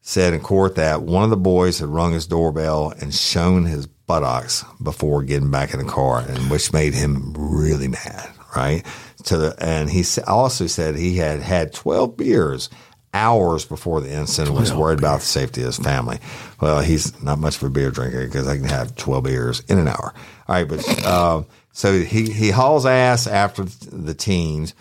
[0.01, 3.87] said in court that one of the boys had rung his doorbell and shown his
[3.87, 8.29] buttocks before getting back in the car, and which made him really mad.
[8.55, 8.85] Right
[9.25, 12.69] to the, and he also said he had had twelve beers
[13.13, 16.19] hours before the incident was worried about the safety of his family.
[16.61, 19.79] Well, he's not much of a beer drinker because I can have 12 beers in
[19.79, 20.13] an hour.
[20.47, 20.67] All right.
[20.67, 24.75] But, uh, so he, he hauls ass after the teens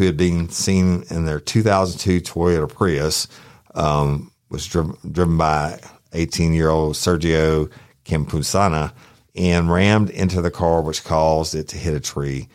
[0.00, 3.28] who had been seen in their 2002 Toyota Prius,
[3.74, 5.78] um, was driven, driven by
[6.14, 7.70] 18 year old Sergio
[8.06, 8.94] Campuzana
[9.36, 12.48] and rammed into the car, which caused it to hit a tree.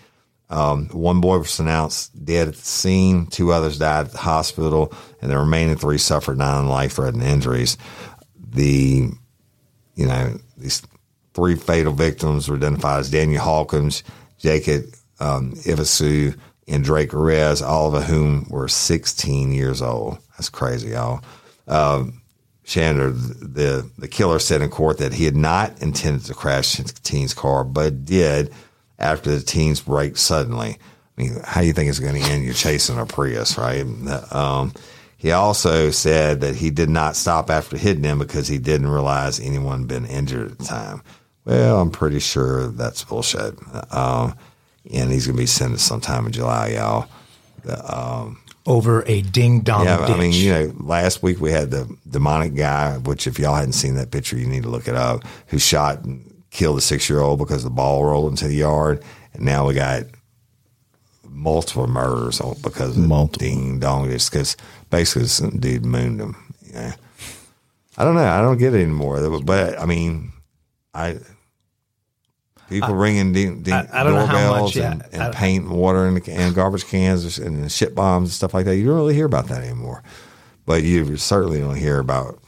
[0.50, 3.28] Um, one boy was announced dead at the scene.
[3.28, 4.92] Two others died at the hospital,
[5.22, 7.78] and the remaining three suffered non-life-threatening injuries.
[8.54, 9.12] The,
[9.94, 10.82] you know, these
[11.36, 14.02] three fatal victims were identified as Daniel Hawkins,
[14.40, 14.86] Jacob
[15.20, 16.36] um, Ivasu,
[16.68, 20.18] and Drake Rez, all of whom were 16 years old.
[20.32, 21.22] That's crazy, y'all.
[21.68, 22.22] Um,
[22.66, 27.34] the the killer, said in court that he had not intended to crash the teen's
[27.34, 28.52] car, but did
[28.98, 30.78] after the teens brake suddenly.
[31.18, 32.44] I mean, how do you think it's going to end?
[32.44, 33.86] You're chasing a Prius, right?
[34.32, 34.74] Um,
[35.18, 39.40] he also said that he did not stop after hitting him because he didn't realize
[39.40, 41.02] anyone had been injured at the time.
[41.46, 43.56] Well, I'm pretty sure that's bullshit.
[43.94, 44.36] Um,
[44.94, 47.08] and he's going to be sentenced sometime in July, y'all.
[47.88, 49.86] Um, Over a ding dong.
[49.86, 50.16] Yeah, ditch.
[50.16, 53.74] I mean, you know, last week we had the demonic guy, which if y'all hadn't
[53.74, 57.10] seen that picture, you need to look it up, who shot and killed a six
[57.10, 59.04] year old because the ball rolled into the yard.
[59.34, 60.04] And now we got
[61.24, 63.48] multiple murders because of multiple.
[63.48, 64.12] ding dong.
[64.12, 64.56] It's because
[64.90, 66.36] basically some dude mooned him.
[66.72, 66.96] Yeah.
[67.98, 68.26] I don't know.
[68.26, 69.40] I don't get it anymore.
[69.42, 70.34] But I mean,
[70.94, 71.20] I
[72.70, 76.06] People I, ringing ding, ding, I, I doorbells much, yeah, and, and paint and water
[76.06, 78.76] and, and garbage cans and shit bombs and stuff like that.
[78.76, 80.04] You don't really hear about that anymore.
[80.66, 82.40] But you certainly don't hear about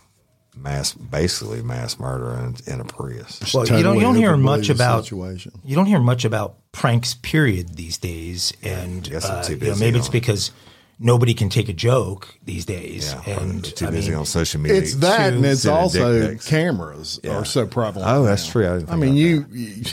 [0.56, 3.54] mass, basically mass murder in, in a Prius.
[3.54, 5.52] Well, totally you don't, you don't hear much about situation.
[5.64, 7.14] you don't hear much about pranks.
[7.14, 10.52] Period these days, and uh, you know, maybe it's because
[11.00, 13.14] nobody can take a joke these days.
[13.14, 14.78] Yeah, and too I busy mean, on social media.
[14.78, 17.38] It's that, and it's also cameras Yeah.
[17.38, 18.10] are so prevalent.
[18.10, 18.52] Oh, that's now.
[18.52, 18.68] true.
[18.68, 19.84] I didn't I, mean, about you, you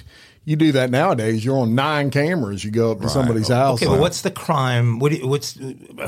[0.45, 1.45] you do that nowadays.
[1.45, 2.65] You're on nine cameras.
[2.65, 3.83] You go up to somebody's house.
[3.83, 4.99] Okay, but what's the crime?
[4.99, 5.59] What what's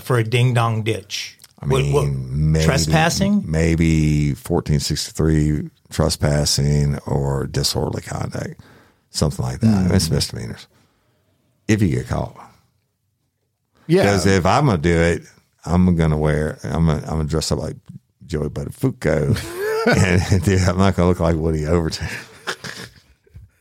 [0.02, 1.38] for a ding dong ditch?
[1.58, 3.50] I mean, maybe, trespassing?
[3.50, 8.60] maybe fourteen sixty three trespassing or disorderly conduct,
[9.08, 9.86] something like that.
[9.86, 9.94] Hmm.
[9.94, 10.66] It's misdemeanors
[11.66, 12.36] if you get caught.
[13.86, 15.22] Yeah, Because if I'm gonna do it,
[15.64, 16.58] I'm gonna wear.
[16.64, 17.76] I'm gonna, I'm gonna dress up like
[18.26, 19.36] Joey Buttafuoco,
[20.32, 22.08] and dude, I'm not gonna look like Woody Overton.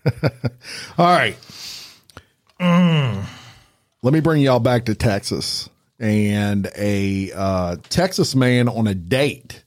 [0.97, 1.37] All right.
[4.05, 5.67] Let me bring y'all back to Texas
[5.99, 9.63] and a uh, Texas man on a date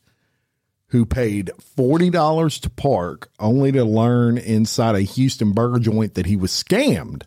[0.90, 6.26] who paid forty dollars to park, only to learn inside a Houston burger joint that
[6.26, 7.24] he was scammed.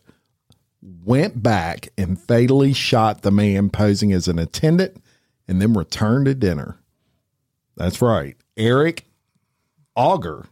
[0.82, 5.02] Went back and fatally shot the man posing as an attendant,
[5.48, 6.80] and then returned to dinner.
[7.76, 9.06] That's right, Eric
[9.96, 10.46] Auger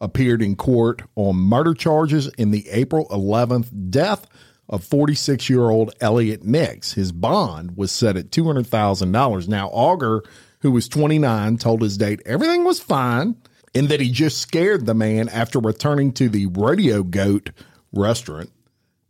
[0.00, 4.26] appeared in court on murder charges in the April 11th death
[4.68, 6.92] of 46 year old Elliot Nix.
[6.92, 9.48] His bond was set at $200,000.
[9.48, 10.22] Now, Auger,
[10.60, 13.36] who was 29, told his date everything was fine
[13.74, 17.50] and that he just scared the man after returning to the Rodeo Goat
[17.92, 18.50] restaurant.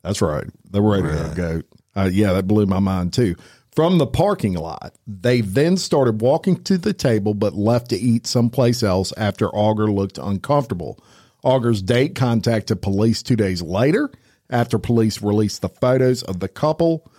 [0.05, 1.67] That's right, the Rodeo Goat.
[1.97, 3.37] Uh, yeah, that blew my mind too.
[3.73, 8.27] From the parking lot, they then started walking to the table but left to eat
[8.27, 11.03] someplace else after Auger looked uncomfortable.
[11.43, 14.11] Auger's date contacted police two days later
[14.51, 17.11] after police released the photos of the couple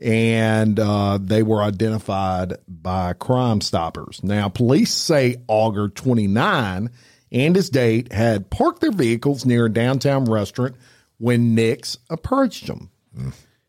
[0.00, 4.24] and uh, they were identified by Crime Stoppers.
[4.24, 6.90] Now, police say Auger, 29,
[7.30, 10.74] and his date had parked their vehicles near a downtown restaurant
[11.22, 12.90] when Nix approached them.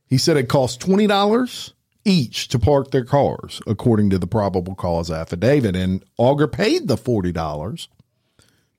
[0.07, 4.73] He said it cost twenty dollars each to park their cars, according to the probable
[4.73, 5.75] cause affidavit.
[5.75, 7.89] And Auger paid the forty dollars,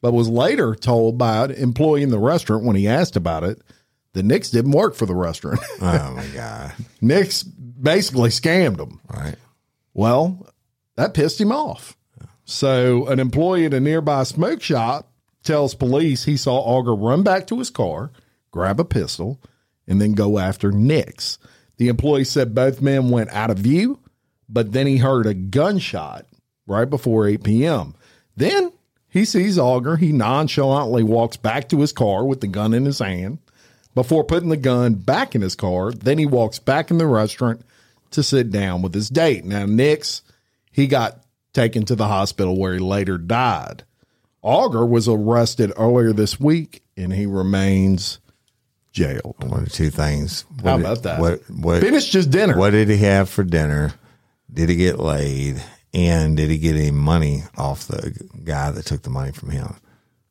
[0.03, 3.62] but was later told by an employee in the restaurant when he asked about it
[4.12, 5.61] that Nix didn't work for the restaurant.
[5.81, 6.72] Oh my god!
[7.01, 9.01] Nix basically scammed him.
[9.09, 9.37] Right?
[9.93, 10.49] Well,
[10.97, 11.97] that pissed him off.
[12.45, 15.12] So, an employee at a nearby smoke shop
[15.45, 18.11] tells police he saw Auger run back to his car,
[18.55, 19.40] grab a pistol,
[19.84, 21.38] and then go after Nix.
[21.76, 23.98] The employee said both men went out of view,
[24.48, 26.24] but then he heard a gunshot
[26.64, 27.96] right before 8 p.m.
[28.36, 28.72] Then
[29.09, 29.96] he sees Auger.
[29.96, 33.38] He nonchalantly walks back to his car with the gun in his hand
[33.92, 35.90] before putting the gun back in his car.
[35.90, 37.62] Then he walks back in the restaurant
[38.12, 39.44] to sit down with his date.
[39.44, 40.22] Now, Nix,
[40.70, 43.82] he got taken to the hospital where he later died.
[44.42, 48.20] Auger was arrested earlier this week and he remains
[48.95, 49.34] jailed.
[49.47, 50.47] One of two things.
[50.62, 51.20] What How did- about that?
[51.20, 51.51] What?
[51.51, 51.80] What?
[51.82, 52.57] Finished his dinner.
[52.57, 53.92] What did he have for dinner?
[54.51, 55.62] Did he get laid?
[55.92, 59.74] And did he get any money off the guy that took the money from him?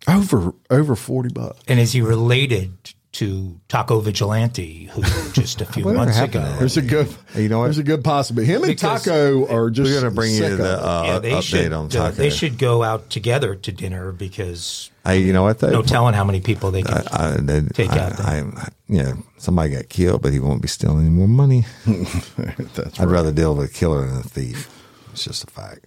[0.07, 1.59] Over over 40 bucks.
[1.67, 2.73] And is he related
[3.13, 5.01] to Taco Vigilante, who
[5.31, 6.41] just a few months ago?
[6.59, 7.65] There's a good You know what?
[7.65, 8.51] There's a good possibility.
[8.51, 11.43] Him and Taco are just We're gonna bring you sick the uh, yeah, they update
[11.43, 11.73] should.
[11.73, 12.15] on uh, Taco.
[12.15, 15.69] they should go out together to dinner because Hey, you know what though?
[15.69, 17.03] no telling how many people they can.
[17.11, 18.25] I, they, Take I, out there.
[18.25, 21.65] I, I, yeah, somebody got killed, but he won't be stealing any more money.
[21.85, 24.69] That's I'd rather deal with a killer than a thief.
[25.11, 25.85] It's just a fact.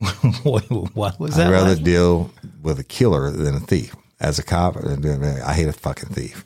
[0.44, 0.62] what,
[0.96, 1.48] what was that?
[1.48, 2.30] I'd rather last- deal
[2.62, 3.94] with a killer than a thief.
[4.22, 6.44] As a cop, I hate a fucking thief.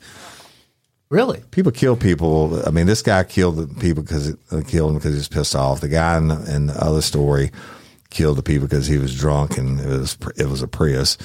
[1.09, 1.43] really?
[1.51, 2.61] People kill people.
[2.67, 5.55] I mean, this guy killed the people because uh, killed him because he was pissed
[5.55, 5.79] off.
[5.79, 7.51] The guy in the, in the other story
[8.09, 11.17] killed the people because he was drunk and it was it was a Prius.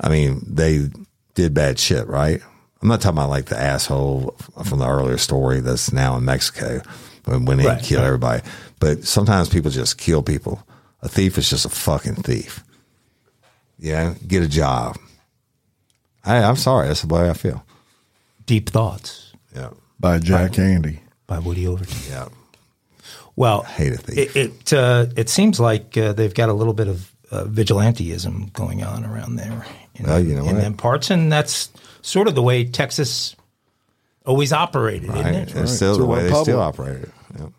[0.00, 0.88] I mean, they
[1.34, 2.40] did bad shit, right?
[2.80, 4.34] I'm not talking about like the asshole
[4.64, 6.80] from the earlier story that's now in Mexico
[7.26, 8.06] when, when they Right, kill right.
[8.06, 8.42] everybody.
[8.80, 10.62] But sometimes people just kill people.
[11.02, 12.64] A thief is just a fucking thief.
[13.78, 14.96] Yeah, get a job.
[16.28, 17.64] I, I'm sorry, that's the way I feel.
[18.46, 19.70] Deep thoughts Yeah,
[20.00, 20.98] by Jack Handey.
[21.26, 21.96] by Woody Overton.
[22.08, 22.28] yeah.
[23.36, 24.36] Well, hate a thief.
[24.36, 28.52] It it, uh, it seems like uh, they've got a little bit of uh, vigilanteism
[28.52, 29.64] going on around there
[29.94, 30.62] in, Well, you know in what?
[30.62, 31.70] them parts, and that's
[32.02, 33.36] sort of the way Texas
[34.26, 35.20] always operated, Right.
[35.20, 35.56] isn't it?
[35.56, 37.10] It's still It's the a way they still operate it.
[37.38, 37.52] Yep.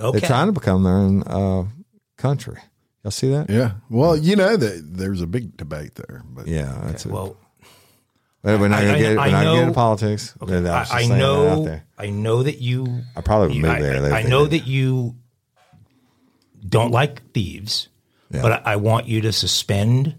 [0.00, 0.18] Okay.
[0.20, 1.64] They're trying to become their own uh,
[2.16, 2.58] country.
[3.02, 3.48] Y'all see that?
[3.48, 3.72] Yeah.
[3.88, 7.12] Well, you know that there's a big debate there, but Yeah, that's it.
[7.12, 7.36] well,
[8.42, 9.16] But we're not I- to I- get.
[9.16, 10.34] We're I not going to get into politics.
[10.38, 11.18] But I, I, just I saying that out
[11.64, 11.80] know.
[11.98, 13.02] I know that you.
[13.16, 14.12] I probably you- move I, there.
[14.12, 15.16] I, know that you
[16.66, 17.88] don't like thieves,
[18.30, 18.42] Yeah.
[18.42, 20.14] but I, I want you to suspend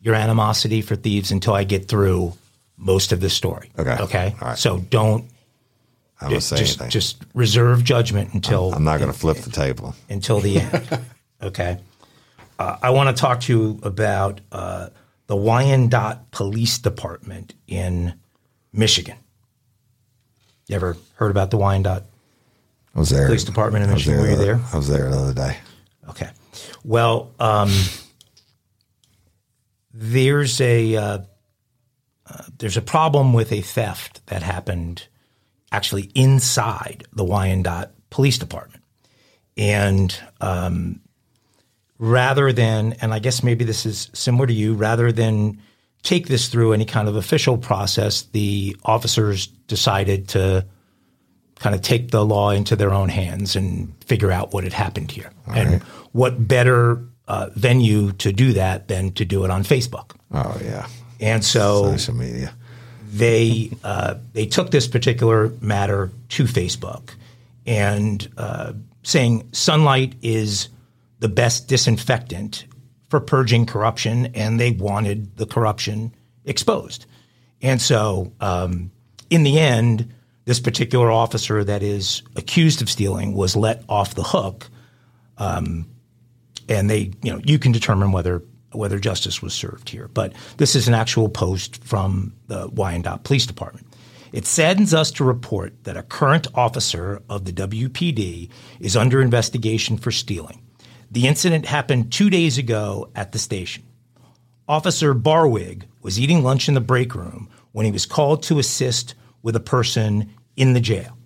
[0.00, 2.34] your animosity for thieves until I get through
[2.76, 3.70] most of the story.
[3.78, 3.96] Okay.
[4.00, 4.36] Okay.
[4.40, 4.56] Right.
[4.56, 5.28] So don't
[6.20, 6.90] I don't say just, anything.
[6.90, 9.94] just reserve judgment until I'm not going to flip the table.
[10.08, 11.00] until the end.
[11.42, 11.78] okay.
[12.58, 14.88] Uh, I want to talk to you about uh,
[15.28, 18.14] the Wyandotte Police Department in
[18.72, 19.16] Michigan.
[20.66, 22.04] You ever heard about the Wyandotte?
[22.94, 23.26] I was there.
[23.26, 24.20] Police Department in Michigan.
[24.20, 24.60] Were you the- there?
[24.72, 25.58] I was there the other day.
[26.08, 26.30] Okay.
[26.82, 27.70] Well, um,
[29.92, 31.18] there's a uh,
[32.26, 35.06] uh, there's a problem with a theft that happened
[35.70, 38.82] actually inside the Wyandotte Police Department,
[39.58, 41.00] and um,
[41.98, 45.60] rather than and I guess maybe this is similar to you, rather than
[46.02, 50.64] take this through any kind of official process, the officers decided to
[51.58, 55.10] kind of take the law into their own hands and figure out what had happened
[55.10, 55.30] here.
[55.48, 55.82] and
[56.12, 60.12] what better uh, venue to do that than to do it on Facebook?
[60.32, 60.86] Oh yeah,
[61.20, 62.54] And so social media.
[63.12, 67.10] they uh, they took this particular matter to Facebook
[67.66, 68.72] and uh,
[69.02, 70.68] saying sunlight is
[71.20, 72.66] the best disinfectant
[73.08, 76.14] for purging corruption, and they wanted the corruption
[76.44, 77.06] exposed.
[77.62, 78.90] And so, um,
[79.30, 80.12] in the end,
[80.44, 84.70] this particular officer that is accused of stealing was let off the hook
[86.68, 88.42] and they, you know, you can determine whether
[88.72, 90.08] whether justice was served here.
[90.08, 93.86] But this is an actual post from the Wyandotte Police Department.
[94.30, 99.96] It saddens us to report that a current officer of the WPD is under investigation
[99.96, 100.60] for stealing.
[101.10, 103.84] The incident happened two days ago at the station.
[104.68, 109.14] Officer Barwig was eating lunch in the break room when he was called to assist
[109.42, 111.16] with a person in the jail.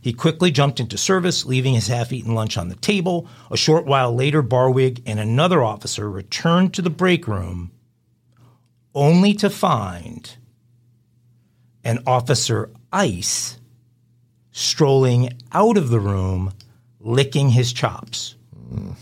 [0.00, 3.28] He quickly jumped into service, leaving his half eaten lunch on the table.
[3.50, 7.70] A short while later, Barwig and another officer returned to the break room
[8.94, 10.36] only to find
[11.84, 13.58] an officer Ice
[14.50, 16.52] strolling out of the room,
[17.00, 18.36] licking his chops.
[18.72, 18.96] Mm.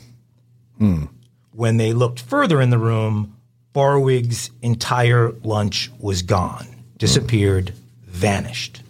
[1.52, 3.36] When they looked further in the room,
[3.72, 6.66] Barwig's entire lunch was gone,
[6.98, 7.72] disappeared,
[8.06, 8.82] vanished.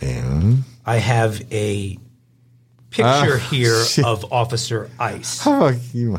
[0.00, 1.98] And I have a
[2.90, 5.46] picture ah, here of Officer Ice.
[5.92, 6.18] you?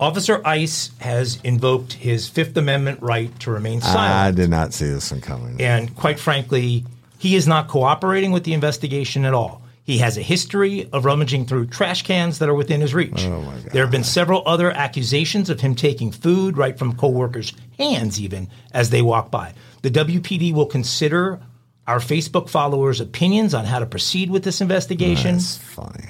[0.00, 3.98] Officer Ice has invoked his Fifth Amendment right to remain silent.
[4.14, 5.60] I did not see this one coming.
[5.60, 6.86] And quite frankly,
[7.18, 9.59] he is not cooperating with the investigation at all.
[9.90, 13.24] He has a history of rummaging through trash cans that are within his reach.
[13.72, 18.48] There have been several other accusations of him taking food right from coworkers' hands, even
[18.70, 19.52] as they walk by.
[19.82, 21.40] The WPD will consider
[21.88, 25.40] our Facebook followers' opinions on how to proceed with this investigation.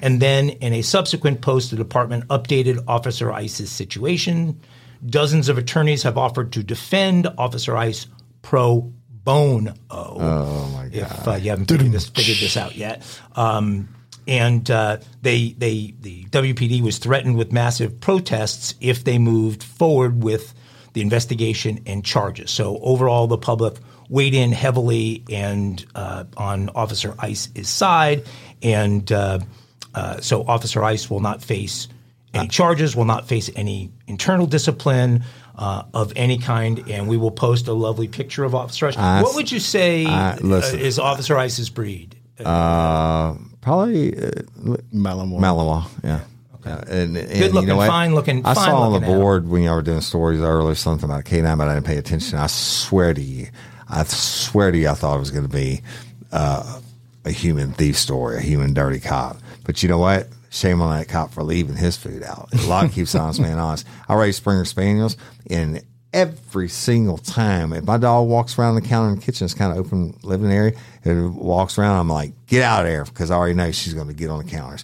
[0.03, 4.61] And then in a subsequent post, the department updated Officer Ice's situation.
[5.03, 8.05] Dozens of attorneys have offered to defend Officer Ice
[8.43, 9.73] pro bono.
[9.89, 10.93] Oh my god!
[10.93, 13.03] If uh, you haven't figured this, figured this out yet.
[13.35, 13.89] Um,
[14.27, 20.23] and uh, they, they, the WPD was threatened with massive protests if they moved forward
[20.23, 20.53] with
[20.93, 22.51] the investigation and charges.
[22.51, 23.75] So overall, the public
[24.09, 28.25] weighed in heavily and uh, on Officer Ice's side,
[28.61, 29.39] and uh,
[29.95, 31.87] uh, so Officer Ice will not face
[32.33, 35.23] any charges, will not face any internal discipline.
[35.53, 38.97] Uh, of any kind, and we will post a lovely picture of Officer Ice.
[38.97, 42.15] I- what would you say I- uh, is Officer Ice's breed?
[42.43, 44.31] Uh, probably uh,
[44.93, 45.39] Malamore.
[45.39, 45.85] Malinois.
[46.03, 46.21] Yeah.
[46.65, 49.03] Yeah, And, and Good looking, you know fine looking- I fine saw on the looking
[49.09, 49.21] animal.
[49.23, 52.39] board when y'all were doing stories earlier something about K9, but I didn't pay attention.
[52.39, 53.47] I swear to you,
[53.89, 55.81] I swear to you, I thought it was going to be
[56.31, 56.79] uh,
[57.25, 59.37] a human thief story, a human dirty cop.
[59.65, 60.27] But you know what?
[60.53, 62.49] Shame on that cop for leaving his food out.
[62.53, 63.87] A lot keeps honest man honest.
[64.09, 65.15] I raise Springer Spaniels,
[65.49, 65.81] and
[66.13, 69.71] every single time, if my dog walks around the counter in the kitchen, it's kind
[69.71, 70.73] of open living area,
[71.05, 74.09] and walks around, I'm like, get out of there because I already know she's going
[74.09, 74.83] to get on the counters.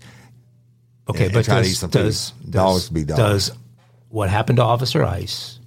[1.09, 1.99] Okay, and but try to does, eat some food.
[2.03, 3.19] does, Dogs does, be dogs.
[3.19, 3.51] does
[4.07, 5.59] what happened to Officer Ice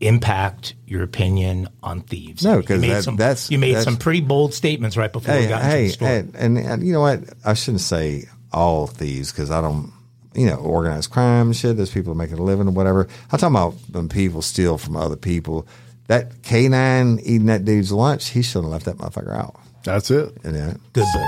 [0.00, 2.44] impact your opinion on thieves?
[2.44, 5.42] No, because that- some, that's- you made that's- some pretty bold statements right before we
[5.42, 6.16] Hey, got into the story.
[6.16, 7.22] and, and, and you know what?
[7.44, 9.92] I shouldn't say all thieves because I don't,
[10.34, 11.76] you know, organized crime and shit.
[11.76, 13.08] There's people making a living or whatever.
[13.32, 15.66] I'm talking about when people steal from other people.
[16.08, 19.54] That K9 eating that dude's lunch, he shouldn't have left that motherfucker out.
[19.84, 20.36] That's it.
[20.44, 20.74] You know?
[20.92, 21.26] Good boy.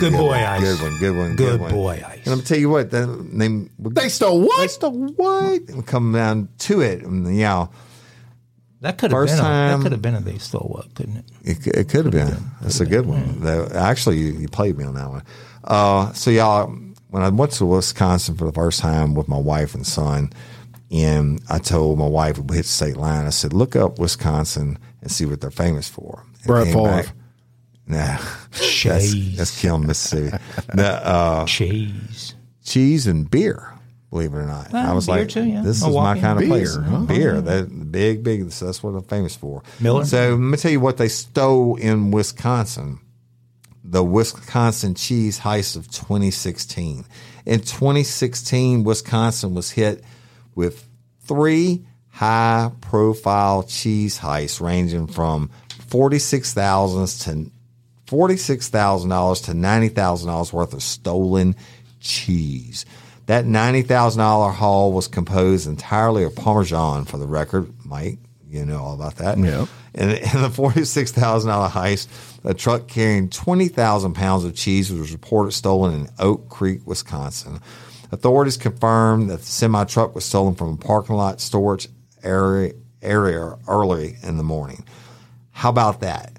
[0.00, 0.60] Good boy, one, Ice.
[0.60, 0.98] Good one.
[0.98, 1.36] Good one.
[1.36, 1.70] Good one.
[1.70, 2.18] boy, Ice.
[2.24, 2.90] And I'm gonna tell you what.
[2.90, 4.60] That they They stole what?
[4.60, 5.68] They stole what?
[5.68, 7.70] And come down to it, and you know,
[8.80, 9.38] That could have First been.
[9.40, 11.24] A, time- that could have been a they stole what, couldn't it?
[11.44, 12.36] It, it could have been.
[12.60, 13.40] That's a good one.
[13.40, 15.22] Though, Actually, you, you played me on that one.
[15.64, 16.66] Uh, so y'all,
[17.08, 20.30] when I went to Wisconsin for the first time with my wife and son,
[20.90, 24.78] and I told my wife we hit the state line, I said, "Look up Wisconsin
[25.00, 27.04] and see what they're famous for." And Brett Favre.
[27.86, 28.18] Nah,
[28.52, 29.36] Cheese.
[29.36, 30.36] that's killing Mississippi.
[30.74, 32.34] No, uh, Cheese.
[32.64, 33.70] cheese and beer.
[34.10, 35.62] Believe it or not, Well, I was like, too, yeah.
[35.62, 36.18] "This Milwaukee.
[36.18, 36.98] is my kind of Beer, place." huh?
[37.00, 38.48] Beer, that big, big.
[38.48, 39.62] That's what they're famous for.
[39.80, 40.04] Miller?
[40.04, 43.00] So let me tell you what they stole in Wisconsin.
[43.84, 47.04] The Wisconsin cheese heist of 2016.
[47.44, 50.02] In 2016, Wisconsin was hit
[50.54, 50.88] with
[51.20, 55.50] three high-profile cheese heists, ranging from
[55.88, 57.50] forty-six thousand to
[58.06, 61.56] forty-six thousand dollars to ninety thousand dollars worth of stolen
[62.00, 62.86] cheese.
[63.26, 68.18] That ninety thousand dollar haul was composed entirely of Parmesan, for the record, Mike.
[68.48, 69.36] You know all about that.
[69.36, 69.66] Yeah.
[69.94, 72.08] And in the forty-six thousand dollar heist,
[72.44, 77.60] a truck carrying twenty thousand pounds of cheese was reported stolen in Oak Creek, Wisconsin.
[78.12, 81.88] Authorities confirmed that the semi truck was stolen from a parking lot storage
[82.22, 82.72] area
[83.02, 84.84] area early in the morning.
[85.50, 86.38] How about that?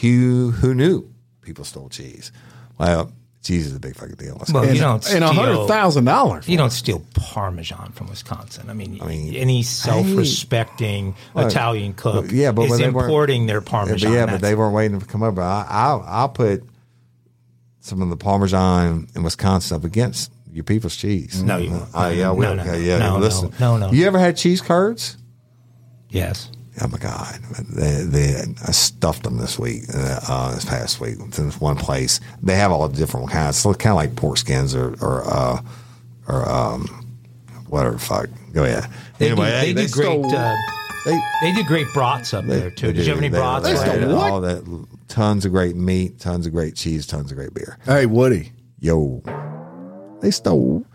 [0.00, 2.32] Who who knew people stole cheese?
[2.78, 3.12] Well,
[3.42, 4.36] cheese is a big fucking deal.
[4.38, 4.70] Let's Well, go.
[4.72, 6.48] you don't and a hundred steal- thousand dollars.
[6.48, 8.70] You don't steal Parmesan from Wisconsin.
[8.70, 13.46] I mean, I mean, any self-respecting Italian cook yeah, but is when they weren't- importing
[13.46, 14.10] their Yeah, Parmesan.
[14.10, 15.42] but, yeah, but they weren't waiting to come over.
[15.42, 16.64] I, I'll, I'll put
[17.80, 21.42] some of the Parmesan in Wisconsin up against your people's cheese.
[21.42, 21.88] No, you won't.
[21.94, 22.42] Uh, yeah, I will.
[22.54, 23.52] No, no, Okay, yeah, no, no, listen.
[23.58, 23.90] no, no.
[23.90, 25.16] You ever had cheese curds?
[26.10, 26.48] yes.
[26.80, 27.38] Oh my god!
[27.68, 31.18] They, they, I stuffed them this week, uh, uh, this past week.
[31.18, 33.58] In this one place, they have all the different kinds.
[33.58, 35.60] So kind of like pork skins or or uh,
[36.28, 36.86] or um,
[37.68, 37.98] whatever.
[37.98, 38.30] Fuck.
[38.54, 38.86] Go ahead.
[39.18, 40.04] They anyway, do, they, do great.
[40.06, 40.56] stole- uh,
[41.04, 42.86] they, they do great brats up there too.
[42.86, 43.64] they Did you have any They- brats?
[43.66, 43.98] They, right?
[44.00, 44.30] stole What?
[44.32, 44.86] all that.
[45.08, 47.76] Tons of great meat, tons of great cheese, tons of great beer.
[47.84, 48.52] Hey, Woody.
[48.80, 49.22] Yo,
[50.22, 50.91] they stole what?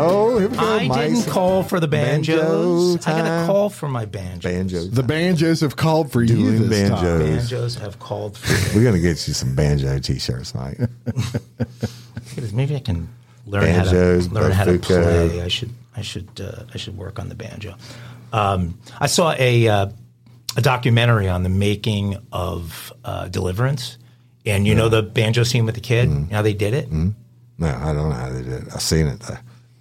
[0.00, 0.62] Oh, here we go.
[0.62, 2.96] I Mike's didn't call for the banjos.
[2.96, 3.46] Banjo I got a time.
[3.46, 4.42] call for my banjos.
[4.52, 4.90] banjos.
[4.90, 7.02] The banjos have called for you Doing this time.
[7.02, 7.28] banjos.
[7.50, 10.78] Banjos have called for We're gonna get you some banjo t-shirts, Mike.
[12.52, 13.08] Maybe I can
[13.46, 15.02] learn Banjos, how to learn how to bazooka.
[15.02, 15.42] play.
[15.42, 17.74] I should I should uh, I should work on the banjo.
[18.32, 19.86] Um, I saw a uh,
[20.56, 23.98] a documentary on the making of uh, Deliverance,
[24.46, 26.08] and you know the banjo scene with the kid.
[26.08, 26.32] Mm-hmm.
[26.34, 26.90] How they did it.
[26.92, 27.14] no,
[27.60, 28.66] I don't know how they did.
[28.66, 28.74] it.
[28.74, 29.38] I seen it though.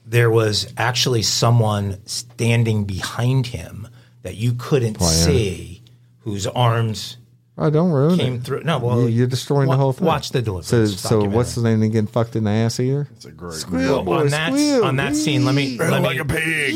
[0.07, 3.87] There was actually someone standing behind him
[4.23, 5.13] that you couldn't Playing.
[5.25, 5.81] see,
[6.19, 7.17] whose arms
[7.59, 8.43] Oh, don't ruin came it.
[8.43, 8.63] through.
[8.63, 10.05] No, well, You- you're destroying wa- the whole thing.
[10.05, 10.67] Watch the Deliverance.
[10.67, 11.79] So, so what's his name?
[11.79, 13.07] They getting fucked in the ass either?
[13.15, 14.83] It's a great Squeal, Well, on that squeal.
[14.85, 15.43] on that scene?
[15.43, 16.75] Let me let me pig.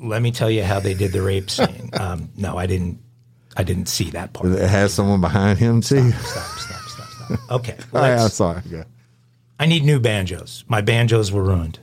[0.00, 1.90] let me tell you how they did the rape scene.
[2.00, 2.98] Um, no, I didn't.
[3.56, 4.52] I didn't see that part.
[4.52, 6.10] It has someone behind him too.
[6.12, 7.50] Stop, stop, stop, stop.
[7.52, 8.60] Okay, All right, I'm sorry.
[8.70, 8.84] Okay.
[9.58, 10.64] I need new banjos.
[10.68, 11.78] My banjos were ruined.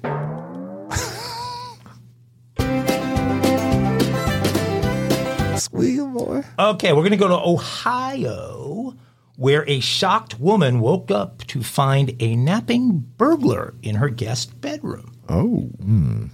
[5.59, 6.43] Squeal, boy.
[6.59, 8.93] Okay, we're going to go to Ohio,
[9.37, 15.13] where a shocked woman woke up to find a napping burglar in her guest bedroom.
[15.27, 16.27] Oh, hmm.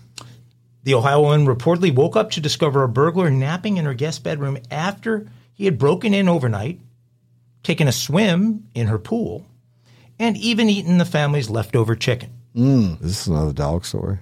[0.83, 4.57] The Ohio woman reportedly woke up to discover a burglar napping in her guest bedroom
[4.69, 6.79] after he had broken in overnight,
[7.63, 9.45] taken a swim in her pool,
[10.19, 12.29] and even eaten the family's leftover chicken.
[12.95, 14.19] Is this is another dog story?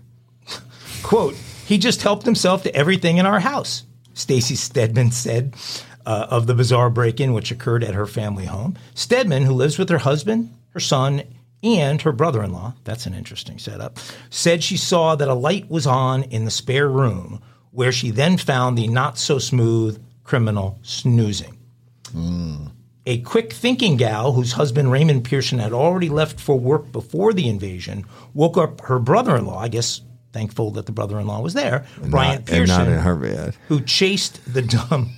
[1.04, 1.36] Quote,
[1.66, 3.84] he just helped himself to everything in our house,
[4.14, 5.56] Stacy Stedman said
[6.06, 8.78] uh, of the bizarre break in which occurred at her family home.
[8.96, 11.24] Stedman, who lives with her husband, her son,
[11.64, 13.98] and her brother in law, that's an interesting setup,
[14.30, 17.42] said she saw that a light was on in the spare room
[17.72, 21.58] where she then found the not so smooth criminal snoozing.
[23.08, 27.48] A quick thinking gal whose husband Raymond Pearson had already left for work before the
[27.48, 30.02] invasion woke up her brother in law, I guess
[30.34, 33.56] thankful that the brother in law was there, Brian Not- Pearson, not in her bed.
[33.70, 35.12] who chased the dumb.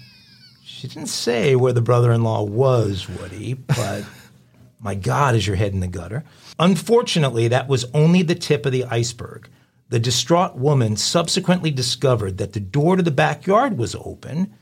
[0.64, 4.06] She didn't say where the brother in law was, Woody, but
[4.80, 6.24] my God, is your head in the gutter.
[6.60, 9.50] Unfortunately, that was only the tip of the iceberg.
[9.90, 14.54] The distraught woman subsequently discovered that the door to the backyard was open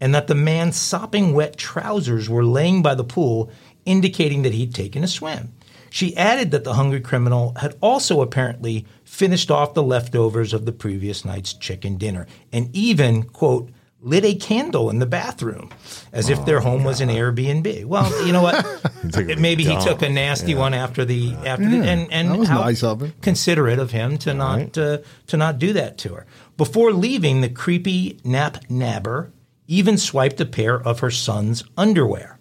[0.00, 3.50] and that the man's sopping wet trousers were laying by the pool,
[3.84, 5.52] indicating that he'd taken a swim.
[5.90, 10.72] She added that the hungry criminal had also apparently finished off the leftovers of the
[10.72, 13.70] previous night's chicken dinner and even, quote,
[14.04, 15.70] lit a candle in the bathroom
[16.12, 17.84] as if their home was an Airbnb.
[17.86, 18.64] Well, you know what?
[19.12, 22.38] took a Maybe he took a nasty one after the after the, and and that
[22.38, 23.12] was how nice of him.
[23.22, 24.98] considerate of him to not uh,
[25.28, 26.26] to not do that to her.
[26.56, 29.32] Before leaving, the creepy nap nabber
[29.66, 32.38] even swiped a pair of her son's underwear.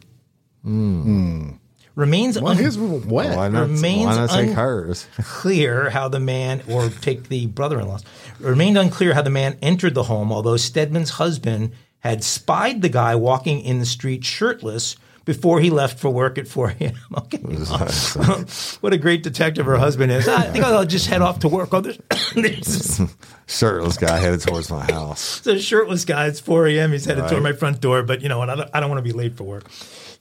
[0.64, 1.52] Hmm.
[1.96, 3.38] Remains well, un- his were wet.
[3.38, 3.70] Why not?
[3.70, 5.08] remains Why not take un- hers?
[5.22, 8.04] clear how the man, or take the brother-in-law's,
[8.40, 13.16] remained unclear how the man entered the home, although Stedman's husband had spied the guy
[13.16, 14.96] walking in the street shirtless
[15.26, 16.94] before he left for work at 4 a.m.
[17.18, 17.38] Okay.
[18.82, 20.28] what a great detective her husband is.
[20.28, 21.74] I think I'll just head off to work.
[21.74, 22.00] Oh, there's,
[22.36, 23.02] there's
[23.46, 25.46] Shirtless guy headed towards my house.
[25.46, 26.28] a shirtless guy.
[26.28, 26.92] It's 4 a.m.
[26.92, 28.50] He's headed toward my front door, but you know what?
[28.50, 29.66] I don't, I don't want to be late for work.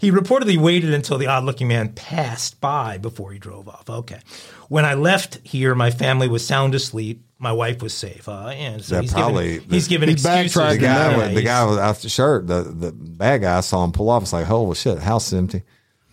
[0.02, 3.88] He reportedly waited until the odd looking man passed by before he drove off.
[3.88, 4.18] Okay.
[4.68, 7.24] When I left here, my family was sound asleep.
[7.38, 8.28] My wife was safe.
[8.28, 10.54] Uh, yeah, so That he's probably- given, he's given he excuses.
[10.54, 13.92] The guy, Yeah, with, the guy without the shirt, the the bad guy saw him
[13.92, 14.24] pull off.
[14.24, 15.62] It's like, holy shit, house is empty.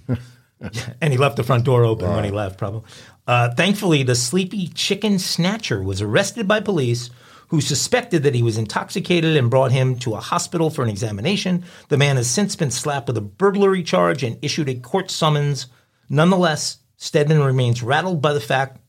[1.01, 2.83] and he left the front door open when he left, probably.
[3.25, 7.09] Uh, thankfully, the sleepy chicken snatcher was arrested by police
[7.49, 11.63] who suspected that he was intoxicated and brought him to a hospital for an examination.
[11.89, 15.67] The man has since been slapped with a burglary charge and issued a court summons.
[16.09, 18.79] Nonetheless, Stedman remains rattled by the fact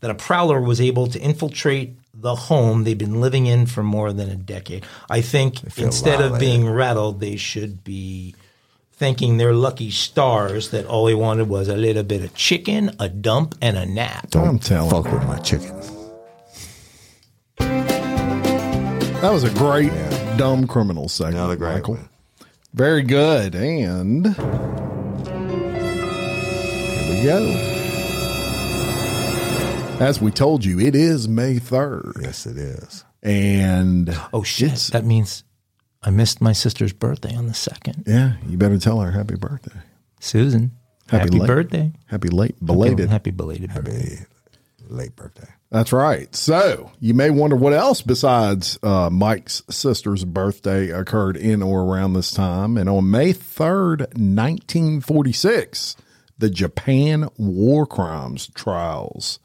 [0.00, 4.12] that a prowler was able to infiltrate the home they've been living in for more
[4.12, 4.84] than a decade.
[5.08, 8.34] I think instead of being rattled, they should be
[8.92, 13.08] thanking their lucky stars that all they wanted was a little bit of chicken, a
[13.08, 14.34] dump, and a nap.
[14.34, 14.90] I'm telling.
[14.90, 15.97] Fuck with my chicken.
[19.20, 19.90] That was a great
[20.36, 21.36] dumb criminal segment.
[21.38, 21.94] Another great Michael.
[21.94, 22.08] one.
[22.72, 23.54] Very good.
[23.56, 24.34] And here
[27.10, 27.64] we go.
[30.00, 32.22] As we told you, it is May 3rd.
[32.22, 33.04] Yes, it is.
[33.20, 34.90] And Oh shit!
[34.92, 35.42] That means
[36.04, 38.04] I missed my sister's birthday on the second.
[38.06, 39.80] yeah, you better tell her happy birthday.
[40.20, 40.70] Susan,
[41.08, 41.92] Happy happy, late- birthday!
[42.06, 43.08] Happy late, belated.
[43.10, 44.14] happy belated birthday.
[44.18, 44.26] Happy
[44.88, 45.48] late birthday.
[45.70, 46.34] That's right.
[46.34, 52.14] So you may wonder what else besides uh, Mike's sister's birthday occurred in or around
[52.14, 52.78] this time.
[52.78, 55.96] And on May 3rd, 1946,
[56.38, 59.40] the Japan war crimes trials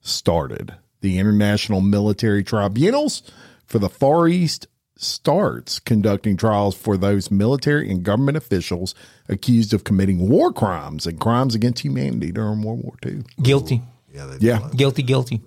[0.00, 0.76] started.
[1.02, 3.22] The International Military Tribunals
[3.66, 4.66] for the Far East
[4.96, 8.94] starts conducting trials for those military and government officials
[9.28, 13.22] accused of committing war crimes and crimes against humanity during World War II.
[13.42, 13.82] Guilty,
[14.14, 14.68] Yeah, they Yeah.
[14.74, 15.40] guilty, guilty.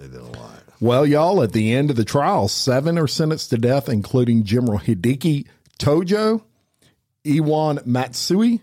[0.79, 4.79] Well, y'all, at the end of the trial, seven are sentenced to death, including General
[4.79, 5.45] Hideki
[5.79, 6.41] Tojo,
[7.25, 8.61] Iwane Matsui,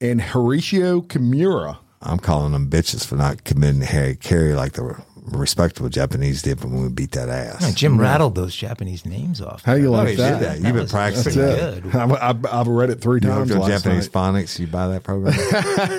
[0.00, 1.78] and Horatio Kimura.
[2.02, 4.96] I'm calling them bitches for not committing hara-kiri like the
[5.32, 7.74] respectable Japanese did when we beat that ass.
[7.74, 9.64] Jim rattled those Japanese names off.
[9.64, 10.38] How you like he that?
[10.38, 10.54] did that.
[10.56, 11.86] You've That been was- practicing That's that.
[11.86, 11.94] it.
[11.94, 14.22] I've, I've, I've read it three You times hooked on last Japanese night.
[14.34, 14.58] phonics.
[14.58, 15.34] You buy that program?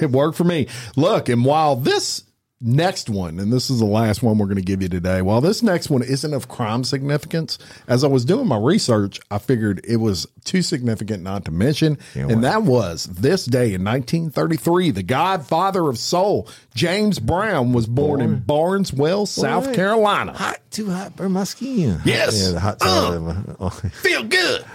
[0.03, 0.67] it worked for me.
[0.95, 2.23] Look, and while this
[2.61, 5.41] next one, and this is the last one we're going to give you today, while
[5.41, 7.57] this next one isn't of crime significance,
[7.87, 11.97] as I was doing my research, I figured it was too significant not to mention.
[12.15, 18.21] and that was this day in 1933, the godfather of soul, James Brown, was born,
[18.21, 19.73] in Barnesville, South.
[19.73, 20.33] Carolina.
[20.33, 21.99] hot, too hot for my skin.
[22.05, 22.41] Yes.
[22.41, 23.69] Yeah, the hot Uh.
[23.69, 24.65] Feel good.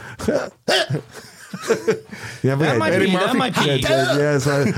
[2.42, 3.06] yeah, That might be.
[3.06, 3.64] That might be.
[3.66, 4.74] Yeah, yeah, it's like,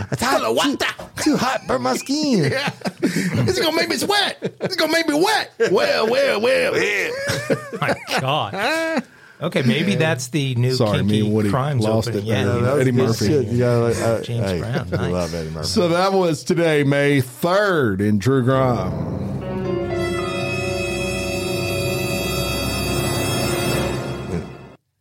[1.19, 2.51] it's hot, Hello, what too, too hot for my skin.
[2.53, 2.71] Yeah.
[3.01, 4.39] This is gonna make me sweat.
[4.61, 5.53] It's gonna make me wet.
[5.71, 6.77] Well, well, well.
[6.83, 7.11] Yeah.
[7.81, 9.03] My God.
[9.41, 12.27] Okay, maybe that's the new Sorry, me kinky and Woody crimes lost opening.
[12.27, 12.59] it Yeah, there.
[12.59, 13.27] you Eddie Good Murphy.
[13.27, 13.47] shit.
[13.47, 15.13] You gotta, like, uh, James hey, Brown, I nice.
[15.13, 15.67] love Eddie Murphy.
[15.69, 19.38] So that was today, May 3rd in True Crime.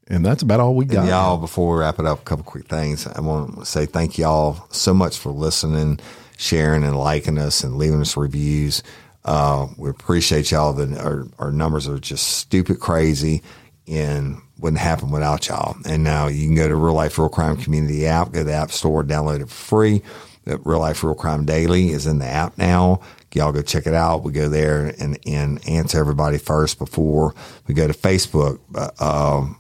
[0.10, 1.02] And that's about all we got.
[1.02, 3.08] And y'all, before we wrap it up, a couple quick things.
[3.08, 6.00] I want to say thank y'all so much for listening,
[6.38, 8.84] sharing, and liking us, and leaving us reviews.
[9.26, 10.72] Uh, we appreciate y'all.
[10.72, 13.44] The, our, our numbers are just stupid crazy
[13.88, 15.76] and wouldn't happen without y'all.
[15.86, 18.54] And now you can go to Real Life Real Crime Community app, go to the
[18.54, 20.02] App Store, download it for free.
[20.46, 23.02] Real Life Real Crime Daily is in the app now.
[23.34, 24.24] Y'all go check it out.
[24.24, 27.36] We go there and, and answer everybody first before
[27.68, 28.60] we go to Facebook.
[28.74, 29.54] Uh,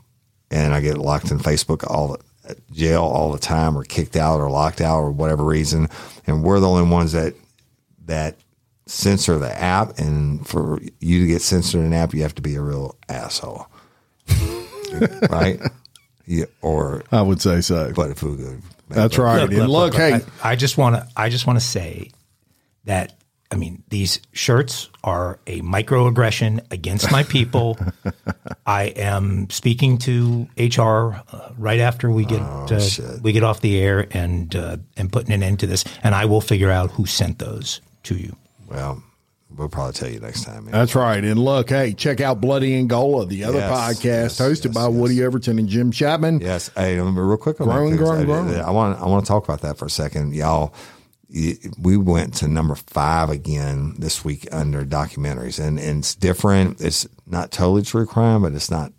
[0.51, 4.39] and I get locked in Facebook all the jail all the time or kicked out
[4.39, 5.89] or locked out or whatever reason.
[6.25, 7.33] And we're the only ones that
[8.05, 8.35] that
[8.85, 9.99] censor the app.
[9.99, 12.95] And for you to get censored in an app, you have to be a real
[13.09, 13.67] asshole,
[15.29, 15.59] right?
[16.25, 17.91] Yeah, or I would say so.
[17.95, 18.57] but if we go,
[18.89, 19.41] That's right.
[19.41, 20.13] Look, and look, look, look, hey,
[20.43, 21.07] I, I just want to.
[21.15, 22.11] I just want to say
[22.85, 23.13] that.
[23.49, 27.77] I mean, these shirts are a microaggression against my people.
[28.65, 33.61] I am speaking to HR uh, right after we get Oh, uh, we get off
[33.61, 36.91] the air and uh, and putting an end to this, and I will figure out
[36.91, 38.35] who sent those to you.
[38.69, 39.01] well,
[39.55, 40.65] we'll probably tell you next time.
[40.65, 40.73] man.
[40.73, 41.23] that's right.
[41.23, 44.87] And look, hey, check out Bloody Angola, the other Yes, podcast yes, hosted yes, by
[44.87, 44.91] yes.
[44.91, 46.41] Woody Overton and Jim Chapman.
[46.41, 46.69] Yes.
[46.75, 48.55] Hey, real quick Growing, growing, growing.
[48.55, 50.73] I want I want to talk about that for a second, y'all.
[51.29, 56.79] We went to number five again this week under documentaries, and, and it's different.
[56.79, 58.93] It's not totally true crime, but it's not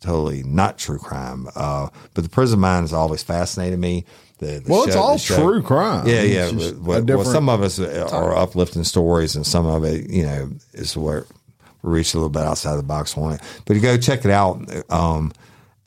[0.00, 1.48] totally not true crime.
[1.56, 4.04] Uh, but the prison mind has always fascinated me.
[4.38, 6.06] The, the Well, it's all true crime.
[6.06, 6.50] Yeah, yeah.
[6.50, 10.50] just Well, well, some of us are uplifting stories, and some of it, you know,
[10.74, 11.26] is where
[11.82, 13.40] we reach a little bit outside the box on it.
[13.64, 14.60] But you go check it out.
[14.90, 15.32] Um,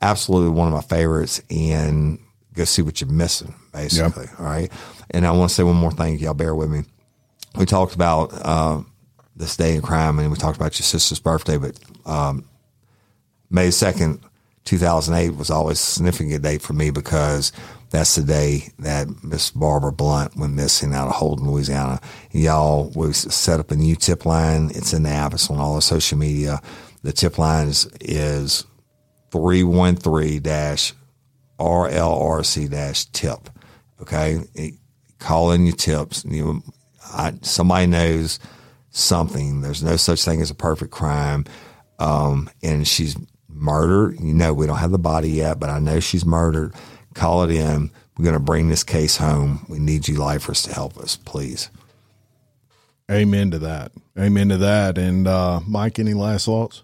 [0.02, 2.18] absolutely one of my favorites, and
[2.58, 4.26] go see what you're missing, basically.
[4.38, 4.70] All right.
[5.10, 6.18] And I want to say one more thing.
[6.18, 6.82] Y'all bear with me.
[7.56, 8.82] We talked about uh,
[9.36, 12.44] this day in crime, and we talked about your sister's birthday, but um,
[13.50, 14.20] May 2nd,
[14.64, 17.52] 2008 was always a significant date for me because
[17.90, 22.00] that's the day that Miss Barbara Blunt went missing out of Holden, Louisiana.
[22.32, 24.70] Y'all, we set up a new tip line.
[24.74, 25.32] It's in the app.
[25.32, 26.60] It's on all the social media.
[27.02, 28.66] The tip line is, is
[31.58, 33.50] 313-RLRC-tip.
[34.00, 34.40] Okay.
[35.18, 36.24] Call in your tips.
[36.24, 36.62] You,
[37.12, 38.38] I, somebody knows
[38.90, 39.60] something.
[39.60, 41.44] There's no such thing as a perfect crime.
[41.98, 43.16] Um, and she's
[43.48, 44.20] murdered.
[44.20, 46.74] You know, we don't have the body yet, but I know she's murdered.
[47.14, 47.90] Call it in.
[48.16, 49.64] We're going to bring this case home.
[49.68, 51.70] We need you lifers to help us, please.
[53.10, 53.92] Amen to that.
[54.18, 54.98] Amen to that.
[54.98, 56.82] And uh, Mike, any last thoughts?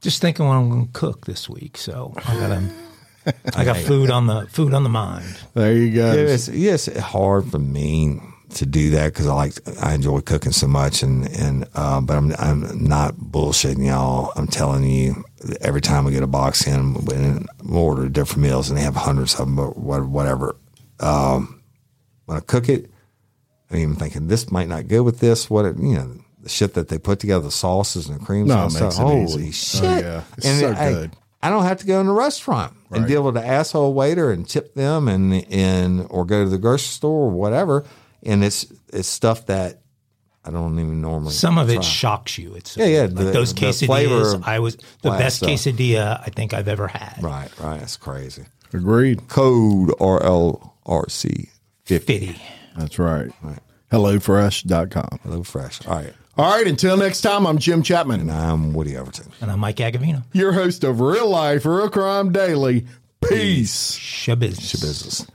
[0.00, 2.62] Just thinking what I'm going to cook this week, so I got to.
[3.54, 5.24] I got food on the food on the mind.
[5.54, 6.12] There you go.
[6.12, 8.20] Yeah, it's, yeah, it's hard for me
[8.50, 12.16] to do that because I like I enjoy cooking so much, and and uh, but
[12.16, 14.32] I'm I'm not bullshitting y'all.
[14.36, 15.24] I'm telling you,
[15.60, 17.46] every time we get a box in, we
[17.76, 20.56] order different meals, and they have hundreds of them, but whatever.
[21.00, 21.62] Um,
[22.26, 22.90] when I cook it,
[23.70, 25.50] I'm even thinking this might not go with this.
[25.50, 28.48] What it, you know, the shit that they put together, the sauces and the creams.
[28.48, 29.06] No, and it makes stuff.
[29.06, 29.50] it Holy easy.
[29.50, 29.84] shit!
[29.84, 30.22] Oh, yeah.
[30.36, 31.16] It's so I- good.
[31.42, 34.48] I don't have to go in a restaurant and deal with the asshole waiter and
[34.48, 37.84] tip them and and or go to the grocery store or whatever.
[38.22, 39.80] And it's it's stuff that
[40.44, 41.32] I don't even normally.
[41.32, 42.54] Some of it shocks you.
[42.54, 44.34] It's Yeah, yeah, Like the- those the quesadillas.
[44.34, 45.48] of I was the best stuff.
[45.48, 47.18] Uh, quesadilla I think I've ever had.
[47.22, 47.80] Right, right.
[47.80, 48.44] That's crazy.
[48.72, 49.28] Agreed.
[49.28, 51.48] Code RLRC
[51.84, 52.18] fifty.
[52.18, 52.42] Fitty.
[52.76, 53.30] That's right.
[53.92, 55.20] HelloFresh.com.
[55.22, 55.86] Hello Fresh.
[55.86, 56.12] All right.
[56.36, 56.66] All right.
[56.66, 59.30] Until next time, I'm Jim Chapman, And I'm Woody Overton.
[59.40, 60.24] And I'm Mike Agovino.
[60.32, 62.86] your host of Real Life Real Crime Daily.
[63.28, 63.96] Peace.
[63.98, 64.72] Shabiz.
[64.80, 65.26] Business.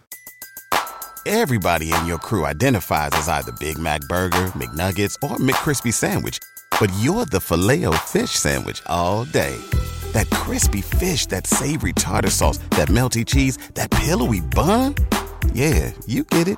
[1.26, 6.39] Everybody in your crew identifies as either Big Mac Burger, McNuggets, or McCrispy Sandwich.
[6.80, 9.55] But you're the filet fish Sandwich all day.
[10.13, 14.95] That crispy fish, that savory tartar sauce, that melty cheese, that pillowy bun.
[15.53, 16.57] Yeah, you get it.